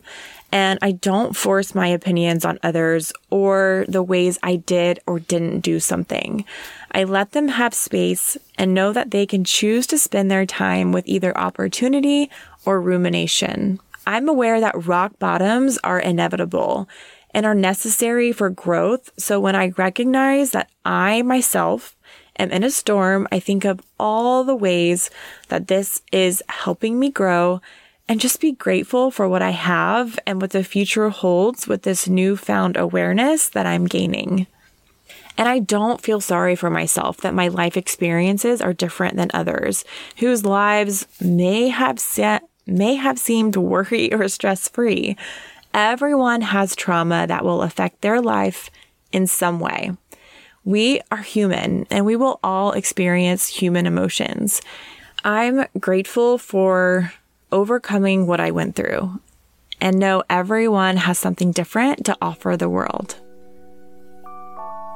and 0.54 0.78
I 0.84 0.92
don't 0.92 1.36
force 1.36 1.74
my 1.74 1.88
opinions 1.88 2.46
on 2.46 2.60
others 2.62 3.12
or 3.32 3.86
the 3.90 4.04
ways 4.04 4.38
I 4.44 4.58
did 4.58 5.00
or 5.08 5.20
didn't 5.20 5.62
do 5.62 5.80
something. 5.80 6.46
I 6.92 7.06
let 7.06 7.32
them 7.32 7.48
have 7.48 7.74
space 7.74 8.38
and 8.56 8.72
know 8.72 8.94
that 8.94 9.10
they 9.10 9.26
can 9.26 9.44
choose 9.44 9.88
to 9.88 9.98
spend 9.98 10.30
their 10.30 10.46
time 10.46 10.92
with 10.92 11.08
either 11.08 11.36
opportunity 11.36 12.30
or 12.66 12.80
rumination. 12.80 13.80
I'm 14.06 14.30
aware 14.30 14.60
that 14.60 14.86
rock 14.86 15.18
bottoms 15.18 15.80
are 15.84 16.00
inevitable 16.00 16.88
and 17.32 17.48
are 17.48 17.56
necessary 17.56 18.32
for 18.32 18.52
growth. 18.52 19.10
So 19.18 19.40
when 19.40 19.56
I 19.56 19.74
recognize 19.76 20.52
that 20.52 20.70
I 20.86 21.24
myself 21.24 21.96
am 22.38 22.52
in 22.52 22.64
a 22.64 22.70
storm, 22.70 23.28
I 23.32 23.40
think 23.40 23.66
of 23.66 23.82
all 24.00 24.44
the 24.44 24.56
ways 24.56 25.10
that 25.48 25.68
this 25.68 26.04
is 26.12 26.44
helping 26.48 27.00
me 27.00 27.10
grow 27.10 27.60
and 28.08 28.20
just 28.20 28.42
be 28.42 28.52
grateful 28.52 29.12
for 29.12 29.28
what 29.30 29.42
I 29.42 29.52
have 29.52 30.20
and 30.26 30.42
what 30.42 30.52
the 30.52 30.64
future 30.64 31.10
holds 31.10 31.68
with 31.68 31.84
this 31.84 32.08
newfound 32.08 32.78
awareness 32.78 33.50
that 33.50 33.66
I'm 33.66 33.86
gaining. 33.86 34.48
And 35.38 35.48
I 35.48 35.60
don't 35.60 36.02
feel 36.02 36.22
sorry 36.22 36.56
for 36.56 36.70
myself 36.70 37.18
that 37.18 37.34
my 37.34 37.48
life 37.48 37.76
experiences 37.76 38.62
are 38.62 38.74
different 38.74 39.16
than 39.16 39.32
others 39.34 39.84
whose 40.18 40.46
lives 40.46 41.08
may 41.20 41.70
have 41.70 42.00
set, 42.00 42.44
may 42.68 42.96
have 42.96 43.18
seemed 43.18 43.56
worry 43.56 44.14
or 44.14 44.28
stress 44.28 44.68
free. 44.68 45.18
Everyone 45.74 46.42
has 46.42 46.76
trauma 46.76 47.26
that 47.28 47.44
will 47.44 47.64
affect 47.64 48.02
their 48.02 48.22
life 48.22 48.70
in 49.12 49.26
some 49.26 49.60
way. 49.60 49.92
We 50.66 51.02
are 51.10 51.18
human 51.18 51.88
and 51.90 52.06
we 52.06 52.16
will 52.16 52.40
all 52.44 52.74
experience 52.74 53.48
human 53.48 53.86
emotions. 53.86 54.62
I'm 55.24 55.66
grateful 55.80 56.38
for 56.38 57.12
overcoming 57.54 58.26
what 58.26 58.40
I 58.40 58.52
went 58.52 58.76
through 58.76 59.22
and 59.80 60.00
know 60.00 60.24
everyone 60.30 60.98
has 60.98 61.20
something 61.20 61.52
different 61.52 62.06
to 62.08 62.18
offer 62.22 62.58
the 62.58 62.68
world. 62.70 63.20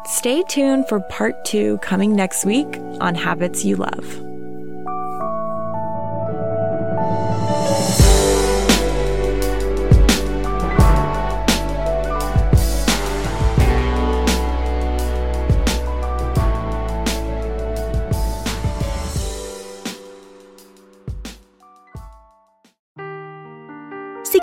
Stay 0.05 0.41
tuned 0.49 0.88
for 0.88 1.01
part 1.01 1.45
two 1.45 1.78
coming 1.80 2.16
next 2.16 2.45
week 2.45 2.68
on 2.99 3.14
Habits 3.14 3.64
You 3.64 3.76
Love. 3.76 4.36